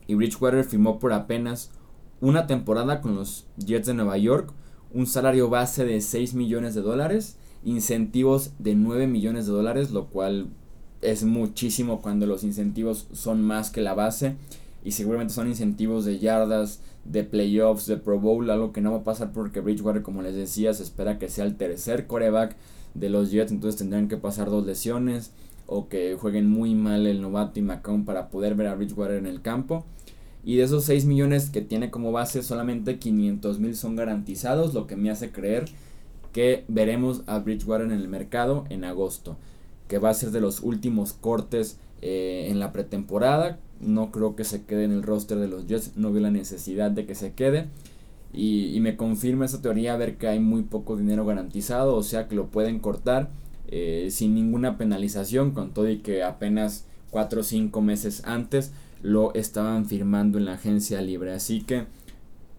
Y 0.08 0.16
Bridgewater 0.16 0.64
firmó 0.64 1.00
por 1.00 1.14
apenas 1.14 1.72
una 2.20 2.48
temporada 2.48 3.02
con 3.02 3.16
los 3.16 3.46
Jets 3.58 3.88
de 3.88 3.94
Nueva 3.94 4.18
York, 4.18 4.52
un 4.94 5.08
salario 5.08 5.50
base 5.50 5.86
de 5.86 6.02
6 6.02 6.34
millones 6.34 6.76
de 6.76 6.82
dólares, 6.82 7.38
incentivos 7.64 8.52
de 8.60 8.76
9 8.76 9.08
millones 9.08 9.46
de 9.46 9.54
dólares, 9.54 9.92
lo 9.92 10.08
cual 10.08 10.48
es 11.02 11.24
muchísimo 11.24 12.02
cuando 12.02 12.26
los 12.26 12.44
incentivos 12.44 13.08
son 13.12 13.42
más 13.42 13.70
que 13.70 13.82
la 13.82 13.94
base 13.94 14.36
y 14.84 14.92
seguramente 14.92 15.34
son 15.34 15.48
incentivos 15.48 16.06
de 16.06 16.20
yardas, 16.20 16.82
de 17.06 17.24
playoffs, 17.24 17.86
de 17.88 17.98
Pro 17.98 18.20
Bowl, 18.20 18.50
algo 18.50 18.72
que 18.72 18.82
no 18.82 18.92
va 18.92 19.00
a 19.00 19.04
pasar 19.04 19.32
porque 19.34 19.60
Bridgewater, 19.60 20.02
como 20.02 20.22
les 20.22 20.36
decía, 20.36 20.74
se 20.74 20.84
espera 20.84 21.20
que 21.20 21.30
sea 21.30 21.46
el 21.46 21.56
tercer 21.56 22.08
coreback 22.08 22.56
de 22.94 23.10
los 23.10 23.32
Jets, 23.32 23.52
entonces 23.52 23.80
tendrán 23.80 24.08
que 24.08 24.18
pasar 24.18 24.50
dos 24.50 24.66
lesiones 24.66 25.32
o 25.68 25.88
que 25.88 26.16
jueguen 26.16 26.50
muy 26.50 26.76
mal 26.76 27.08
el 27.08 27.22
novato 27.22 27.60
y 27.60 27.64
Macron 27.64 28.06
para 28.06 28.30
poder 28.30 28.56
ver 28.56 28.68
a 28.68 28.76
Bridgewater 28.76 29.18
en 29.18 29.28
el 29.28 29.42
campo. 29.42 29.86
Y 30.46 30.58
de 30.58 30.64
esos 30.64 30.84
6 30.86 31.06
millones 31.06 31.50
que 31.50 31.62
tiene 31.62 31.90
como 31.90 32.12
base, 32.12 32.44
solamente 32.44 33.00
500 33.00 33.60
mil 33.60 33.76
son 33.76 33.96
garantizados, 33.96 34.74
lo 34.74 34.88
que 34.88 34.98
me 34.98 35.10
hace 35.10 35.32
creer 35.32 35.66
que 36.34 36.66
veremos 36.68 37.22
a 37.28 37.40
Bridgewater 37.40 37.86
en 37.86 37.94
el 37.94 38.08
mercado 38.10 38.66
en 38.70 38.84
agosto, 38.84 39.38
que 39.88 40.00
va 40.00 40.10
a 40.10 40.14
ser 40.14 40.32
de 40.32 40.42
los 40.42 40.62
últimos 40.62 41.14
cortes 41.14 41.78
eh, 42.02 42.48
en 42.50 42.60
la 42.60 42.74
pretemporada. 42.74 43.60
No 43.80 44.12
creo 44.12 44.36
que 44.36 44.44
se 44.44 44.64
quede 44.64 44.84
en 44.84 44.92
el 44.92 45.04
roster 45.04 45.38
de 45.38 45.48
los 45.48 45.68
Jets, 45.68 45.96
no 45.96 46.12
veo 46.12 46.24
la 46.24 46.32
necesidad 46.32 46.92
de 46.92 47.06
que 47.06 47.16
se 47.16 47.34
quede. 47.34 47.68
Y, 48.34 48.76
y 48.76 48.80
me 48.80 48.98
confirma 48.98 49.46
esa 49.46 49.62
teoría 49.62 49.96
ver 49.96 50.18
que 50.18 50.28
hay 50.28 50.40
muy 50.40 50.64
poco 50.64 50.98
dinero 50.98 51.24
garantizado, 51.26 51.96
o 51.96 52.04
sea 52.04 52.28
que 52.28 52.36
lo 52.36 52.48
pueden 52.48 52.80
cortar 52.80 53.30
eh, 53.68 54.10
sin 54.12 54.36
ninguna 54.36 54.78
penalización, 54.78 55.52
con 55.52 55.74
todo 55.74 55.90
y 55.90 56.00
que 56.00 56.24
apenas 56.24 56.86
4 57.12 57.42
o 57.42 57.44
5 57.44 57.82
meses 57.82 58.24
antes 58.26 58.72
lo 59.02 59.34
estaban 59.34 59.86
firmando 59.86 60.38
en 60.38 60.46
la 60.46 60.54
agencia 60.54 61.02
libre. 61.02 61.34
Así 61.34 61.62
que 61.62 61.86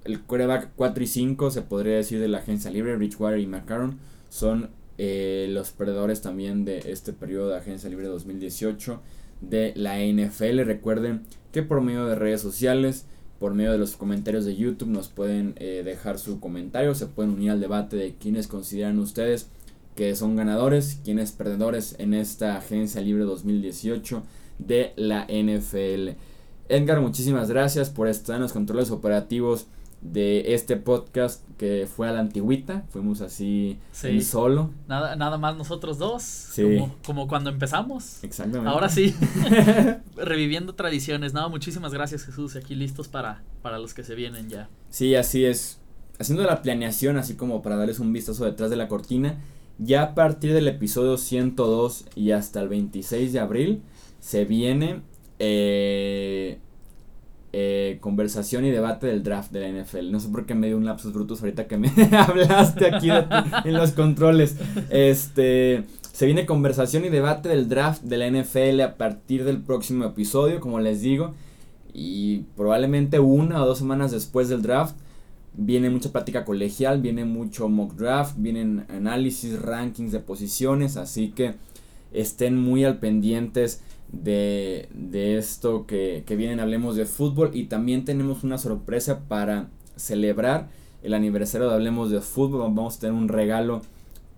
el 0.05 0.21
quarterback 0.21 0.71
4 0.77 1.05
y 1.05 1.07
5 1.07 1.51
se 1.51 1.63
podría 1.63 1.97
decir 1.97 2.21
de 2.21 2.29
la 2.29 2.39
agencia 2.39 2.71
libre, 2.71 2.97
Richwater 2.97 3.41
y 3.41 3.47
McCarron 3.47 3.99
son 4.29 4.71
eh, 4.99 5.49
los 5.51 5.71
perdedores 5.71 6.21
también 6.21 6.65
de 6.65 6.93
este 6.93 7.13
periodo 7.13 7.49
de 7.49 7.57
agencia 7.57 7.91
libre 7.91 8.07
2018 8.07 9.01
de 9.41 9.73
la 9.77 9.99
NFL. 9.99 10.61
Recuerden 10.65 11.23
que 11.53 11.63
por 11.63 11.81
medio 11.81 12.07
de 12.07 12.15
redes 12.15 12.41
sociales, 12.41 13.07
por 13.39 13.55
medio 13.55 13.73
de 13.73 13.79
los 13.79 13.97
comentarios 13.97 14.45
de 14.45 14.57
YouTube 14.57 14.89
nos 14.89 15.09
pueden 15.09 15.55
eh, 15.57 15.83
dejar 15.85 16.19
su 16.19 16.39
comentario, 16.39 16.95
se 16.95 17.07
pueden 17.07 17.33
unir 17.33 17.51
al 17.51 17.61
debate 17.61 17.97
de 17.97 18.15
quienes 18.15 18.47
consideran 18.47 18.99
ustedes 18.99 19.49
que 19.95 20.15
son 20.17 20.37
ganadores, 20.37 21.01
quienes 21.05 21.33
perdedores 21.33 21.97
en 21.99 22.15
esta 22.15 22.57
agencia 22.57 23.01
libre 23.01 23.25
2018 23.25 24.23
de 24.59 24.93
la 24.97 25.27
NFL. 25.27 26.19
Edgar, 26.69 27.01
muchísimas 27.01 27.49
gracias 27.49 27.91
por 27.91 28.09
estar 28.09 28.37
en 28.37 28.43
los 28.43 28.53
controles 28.53 28.91
operativos 28.91 29.67
de 30.05 30.53
este 30.55 30.77
podcast 30.77 31.43
que 31.57 31.89
fue 31.93 32.09
a 32.09 32.13
la 32.13 32.21
antigüita, 32.21 32.85
fuimos 32.91 33.23
así 33.23 33.79
solo. 34.23 34.71
Nada, 34.87 35.17
nada 35.17 35.39
más 35.39 35.57
nosotros 35.57 35.99
dos, 35.99 36.51
como, 36.55 36.95
como, 37.05 37.29
cuando 37.29 37.49
empezamos. 37.49 38.23
Exactamente. 38.23 38.69
Ahora 38.69 38.91
sí, 38.91 39.15
reviviendo 40.17 40.75
tradiciones. 40.75 41.33
Nada, 41.33 41.49
muchísimas 41.49 41.93
gracias 41.93 42.25
Jesús, 42.25 42.55
aquí 42.55 42.75
listos 42.75 43.09
para, 43.09 43.43
para 43.63 43.79
los 43.79 43.95
que 43.95 44.03
se 44.03 44.15
vienen 44.15 44.51
ya. 44.51 44.69
Sí, 44.91 45.15
así 45.15 45.47
es. 45.47 45.81
Haciendo 46.19 46.45
la 46.45 46.63
planeación, 46.63 47.17
así 47.17 47.35
como 47.35 47.63
para 47.63 47.77
darles 47.77 47.99
un 47.99 48.13
vistazo 48.13 48.45
detrás 48.45 48.71
de 48.71 48.77
la 48.77 48.89
cortina, 48.89 49.39
Ya 49.79 50.03
a 50.03 50.15
partir 50.15 50.53
del 50.53 50.69
episodio 50.69 51.17
102 51.17 52.07
y 52.15 52.31
hasta 52.31 52.61
el 52.61 52.69
26 52.69 53.33
de 53.33 53.41
abril 53.41 53.83
se 54.21 54.45
viene 54.45 55.03
eh, 55.41 56.59
eh, 57.53 57.99
conversación 58.01 58.65
y 58.65 58.71
debate 58.71 59.09
del 59.09 59.23
draft 59.23 59.51
de 59.51 59.61
la 59.61 59.83
NFL. 59.83 60.11
No 60.13 60.21
sé 60.21 60.29
por 60.29 60.47
qué 60.47 60.55
me 60.55 60.69
dio 60.69 60.77
un 60.77 60.85
lapsus 60.85 61.13
brutus 61.13 61.41
ahorita 61.41 61.67
que 61.67 61.77
me 61.77 61.89
hablaste 62.13 62.87
aquí 62.87 63.09
en 63.11 63.75
los 63.75 63.93
controles. 63.93 64.57
Este, 64.91 65.85
se 66.13 66.27
viene 66.27 66.47
conversación 66.47 67.05
y 67.05 67.11
debate 67.11 67.49
del 67.49 67.69
draft 67.69 68.03
de 68.03 68.19
la 68.19 68.31
NFL 68.31 68.81
a 68.81 68.97
partir 68.97 69.45
del 69.45 69.61
próximo 69.61 70.05
episodio, 70.05 70.61
como 70.61 70.79
les 70.79 71.01
digo. 71.01 71.35
Y 71.93 72.39
probablemente 72.57 73.19
una 73.21 73.63
o 73.63 73.67
dos 73.67 73.79
semanas 73.79 74.13
después 74.13 74.49
del 74.49 74.63
draft 74.63 74.97
viene 75.57 75.91
mucha 75.91 76.13
práctica 76.13 76.45
colegial, 76.45 77.01
viene 77.01 77.25
mucho 77.25 77.69
mock 77.69 77.95
draft, 77.95 78.35
vienen 78.39 78.85
análisis, 78.89 79.61
rankings 79.61 80.13
de 80.13 80.21
posiciones, 80.21 80.97
así 80.97 81.31
que 81.31 81.55
estén 82.13 82.59
muy 82.59 82.85
al 82.85 82.99
pendientes 82.99 83.83
de, 84.13 84.89
esto 85.37 85.87
que, 85.87 86.25
que 86.27 86.37
vienen, 86.37 86.61
hablemos 86.61 86.97
de 86.97 87.07
fútbol. 87.07 87.51
Y 87.55 87.65
también 87.65 88.05
tenemos 88.05 88.45
una 88.45 88.59
sorpresa 88.59 89.21
para 89.29 89.69
celebrar 89.97 90.69
el 91.03 91.15
aniversario 91.15 91.69
de 91.69 91.75
Hablemos 91.75 92.11
de 92.11 92.21
Fútbol, 92.21 92.61
vamos 92.61 92.97
a 92.97 93.01
tener 93.01 93.15
un 93.15 93.29
regalo 93.29 93.83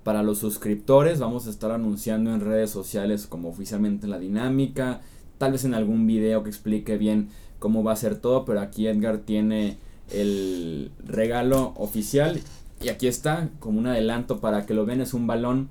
para 0.02 0.22
los 0.22 0.38
suscriptores, 0.38 1.20
vamos 1.20 1.46
a 1.46 1.50
estar 1.50 1.70
anunciando 1.70 2.34
en 2.34 2.40
redes 2.40 2.70
sociales 2.70 3.26
como 3.26 3.48
oficialmente 3.48 4.08
la 4.08 4.18
dinámica, 4.18 5.00
tal 5.38 5.52
vez 5.52 5.64
en 5.64 5.74
algún 5.74 6.06
video 6.06 6.42
que 6.42 6.50
explique 6.50 6.98
bien 6.98 7.28
cómo 7.60 7.84
va 7.84 7.92
a 7.92 7.96
ser 7.96 8.16
todo, 8.16 8.44
pero 8.44 8.60
aquí 8.60 8.86
Edgar 8.88 9.18
tiene 9.18 9.78
el 10.10 10.90
regalo 11.04 11.74
oficial. 11.76 12.40
Y 12.80 12.88
aquí 12.88 13.06
está 13.06 13.48
como 13.58 13.78
un 13.78 13.86
adelanto 13.86 14.40
para 14.40 14.66
que 14.66 14.74
lo 14.74 14.84
vean 14.84 15.00
es 15.00 15.14
un 15.14 15.26
balón 15.26 15.68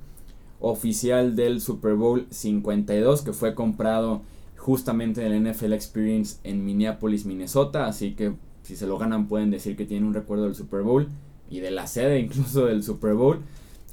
oficial 0.60 1.36
del 1.36 1.62
Super 1.62 1.94
Bowl 1.94 2.26
52 2.30 3.22
que 3.22 3.34
fue 3.34 3.54
comprado 3.54 4.22
justamente 4.58 5.24
en 5.24 5.32
el 5.32 5.52
NFL 5.52 5.74
Experience 5.74 6.38
en 6.44 6.66
Minneapolis, 6.66 7.26
Minnesota, 7.26 7.86
así 7.86 8.14
que 8.14 8.34
si 8.64 8.76
se 8.76 8.88
lo 8.88 8.98
ganan 8.98 9.28
pueden 9.28 9.52
decir 9.52 9.76
que 9.76 9.86
tienen 9.86 10.08
un 10.08 10.16
recuerdo 10.16 10.46
del 10.46 10.56
Super 10.56 10.82
Bowl 10.82 11.08
y 11.52 11.60
de 11.60 11.70
la 11.70 11.86
sede 11.86 12.20
incluso 12.20 12.66
del 12.66 12.82
Super 12.82 13.14
Bowl 13.14 13.42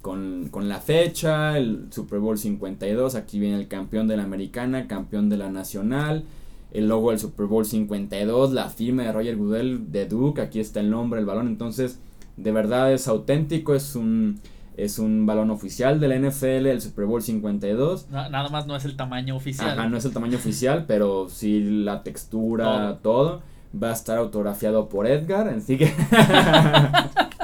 con, 0.01 0.49
con 0.51 0.69
la 0.69 0.81
fecha, 0.81 1.59
el 1.59 1.89
Super 1.91 2.21
Bowl 2.21 2.39
52, 2.39 3.15
aquí 3.15 3.39
viene 3.39 3.57
el 3.57 3.69
campeón 3.69 4.09
de 4.09 4.17
la 4.17 4.25
americana, 4.25 4.89
campeón 4.89 5.29
de 5.29 5.37
la 5.37 5.51
nacional, 5.51 6.25
el 6.73 6.89
logo 6.89 7.11
del 7.11 7.19
Super 7.19 7.47
Bowl 7.47 7.65
52, 7.65 8.53
la 8.53 8.69
firma 8.71 9.05
de 9.05 9.13
Roger 9.13 9.37
Goodell 9.37 9.93
de 9.93 10.07
Duke, 10.07 10.41
aquí 10.41 10.59
está 10.59 10.81
el 10.81 10.91
nombre, 10.91 11.21
el 11.21 11.27
balón, 11.27 11.47
entonces 11.47 12.01
de 12.37 12.51
verdad 12.51 12.93
es 12.93 13.09
auténtico, 13.09 13.75
es 13.75 13.95
un 13.95 14.41
es 14.77 14.99
un 14.99 15.27
balón 15.27 15.51
oficial 15.51 16.01
de 16.01 16.09
la 16.09 16.17
NFL, 16.17 16.67
el 16.67 16.81
Super 16.81 17.05
Bowl 17.05 17.23
52. 17.23 18.09
nada 18.09 18.49
más 18.49 18.67
no 18.67 18.75
es 18.75 18.87
el 18.87 18.97
tamaño 18.97 19.37
oficial. 19.37 19.79
Ajá, 19.79 19.87
no 19.89 19.99
es 19.99 20.05
el 20.07 20.13
tamaño 20.13 20.39
oficial, 20.39 20.87
pero 20.87 21.29
sí 21.29 21.61
la 21.61 22.03
textura, 22.03 22.99
todo. 23.03 23.43
Va 23.81 23.91
a 23.91 23.93
estar 23.93 24.17
autografiado 24.17 24.89
por 24.89 25.07
Edgar, 25.07 25.49
así 25.49 25.77
que... 25.77 25.93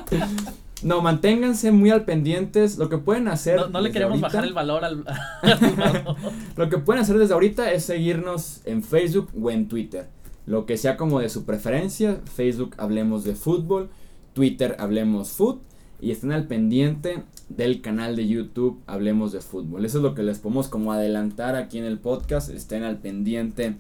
No, 0.83 1.01
manténganse 1.03 1.73
muy 1.73 1.91
al 1.91 2.05
pendientes. 2.05 2.79
Lo 2.79 2.89
que 2.89 2.99
pueden 2.99 3.29
hacer. 3.29 3.71
No, 3.71 3.81
le 3.81 3.91
queremos 3.91 4.21
bajar 4.21 4.45
el 4.45 4.53
valor 4.53 4.85
al. 4.85 5.05
lo 6.57 6.69
que 6.69 6.79
pueden 6.79 7.03
hacer 7.03 7.19
desde 7.19 7.35
ahorita 7.35 7.73
es 7.73 7.85
seguirnos 7.85 8.61
en 8.65 8.83
Facebook 8.83 9.31
o 9.41 9.51
en 9.51 9.69
Twitter. 9.69 10.09
Lo 10.47 10.67
que 10.67 10.77
sea 10.77 10.97
como 10.97 11.21
de 11.21 11.29
su 11.29 11.45
preferencia. 11.45 12.21
Facebook 12.25 12.75
hablemos 12.79 13.25
de 13.25 13.35
fútbol. 13.35 13.91
Twitter 14.35 14.77
hablemos 14.79 15.31
foot. 15.31 15.61
Y 16.01 16.13
estén 16.13 16.31
al 16.31 16.47
pendiente 16.47 17.25
del 17.49 17.81
canal 17.81 18.15
de 18.15 18.29
YouTube 18.29 18.81
Hablemos 18.87 19.33
de 19.33 19.41
Fútbol. 19.41 19.85
Eso 19.85 19.99
es 19.99 20.05
lo 20.05 20.15
que 20.15 20.23
les 20.23 20.39
podemos 20.39 20.69
como 20.69 20.93
adelantar 20.93 21.57
aquí 21.57 21.79
en 21.79 21.85
el 21.85 21.99
podcast. 21.99 22.51
Estén 22.51 22.85
al 22.85 22.99
pendiente 22.99 23.75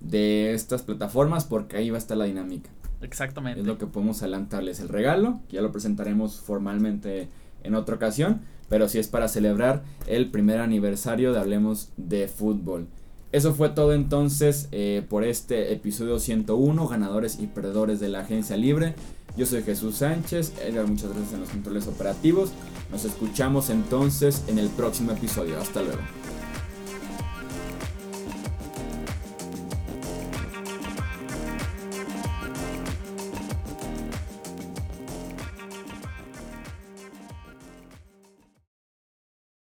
de 0.00 0.54
estas 0.54 0.82
plataformas 0.82 1.44
porque 1.44 1.76
ahí 1.76 1.90
va 1.90 1.96
a 1.96 1.98
estar 1.98 2.16
la 2.16 2.26
dinámica. 2.26 2.70
Exactamente. 3.04 3.60
Es 3.60 3.66
lo 3.66 3.78
que 3.78 3.86
podemos 3.86 4.22
adelantarles 4.22 4.80
el 4.80 4.88
regalo, 4.88 5.40
ya 5.50 5.62
lo 5.62 5.72
presentaremos 5.72 6.40
formalmente 6.40 7.28
en 7.62 7.74
otra 7.74 7.96
ocasión, 7.96 8.40
pero 8.68 8.88
sí 8.88 8.98
es 8.98 9.08
para 9.08 9.28
celebrar 9.28 9.82
el 10.06 10.30
primer 10.30 10.60
aniversario 10.60 11.32
de 11.32 11.40
Hablemos 11.40 11.92
de 11.96 12.28
Fútbol. 12.28 12.88
Eso 13.32 13.52
fue 13.52 13.70
todo 13.70 13.94
entonces 13.94 14.68
eh, 14.70 15.04
por 15.08 15.24
este 15.24 15.72
episodio 15.72 16.20
101, 16.20 16.86
ganadores 16.86 17.40
y 17.40 17.48
perdedores 17.48 17.98
de 17.98 18.08
la 18.08 18.20
agencia 18.20 18.56
libre. 18.56 18.94
Yo 19.36 19.44
soy 19.44 19.64
Jesús 19.64 19.96
Sánchez, 19.96 20.52
Edgar, 20.64 20.86
muchas 20.86 21.10
gracias 21.10 21.32
en 21.32 21.40
los 21.40 21.48
controles 21.48 21.88
operativos. 21.88 22.52
Nos 22.92 23.04
escuchamos 23.04 23.70
entonces 23.70 24.44
en 24.46 24.60
el 24.60 24.68
próximo 24.68 25.10
episodio. 25.10 25.58
Hasta 25.58 25.82
luego. 25.82 26.23